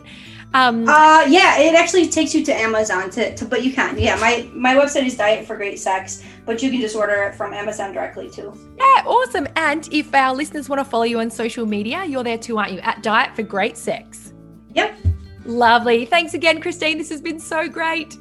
Um, 0.53 0.87
uh, 0.87 1.25
yeah, 1.27 1.59
it 1.59 1.75
actually 1.75 2.07
takes 2.07 2.33
you 2.33 2.43
to 2.45 2.53
Amazon 2.53 3.09
to, 3.11 3.35
to, 3.35 3.45
but 3.45 3.63
you 3.63 3.73
can. 3.73 3.97
Yeah, 3.99 4.15
my 4.15 4.49
my 4.53 4.75
website 4.75 5.05
is 5.05 5.17
Diet 5.17 5.45
for 5.45 5.55
Great 5.55 5.79
Sex, 5.79 6.23
but 6.45 6.63
you 6.63 6.71
can 6.71 6.79
just 6.79 6.95
order 6.95 7.23
it 7.23 7.35
from 7.35 7.53
Amazon 7.53 7.93
directly 7.93 8.29
too. 8.29 8.53
Yeah, 8.77 9.03
awesome. 9.05 9.47
And 9.55 9.87
if 9.91 10.13
our 10.15 10.33
listeners 10.33 10.69
want 10.69 10.79
to 10.79 10.85
follow 10.85 11.03
you 11.03 11.19
on 11.19 11.29
social 11.29 11.65
media, 11.65 12.05
you're 12.05 12.23
there 12.23 12.37
too, 12.37 12.57
aren't 12.57 12.71
you? 12.71 12.79
At 12.79 13.03
Diet 13.03 13.35
for 13.35 13.43
Great 13.43 13.77
Sex. 13.77 14.33
Yep. 14.73 14.97
Lovely. 15.45 16.05
Thanks 16.05 16.33
again, 16.33 16.61
Christine. 16.61 16.97
This 16.97 17.09
has 17.09 17.21
been 17.21 17.39
so 17.39 17.67
great. 17.67 18.17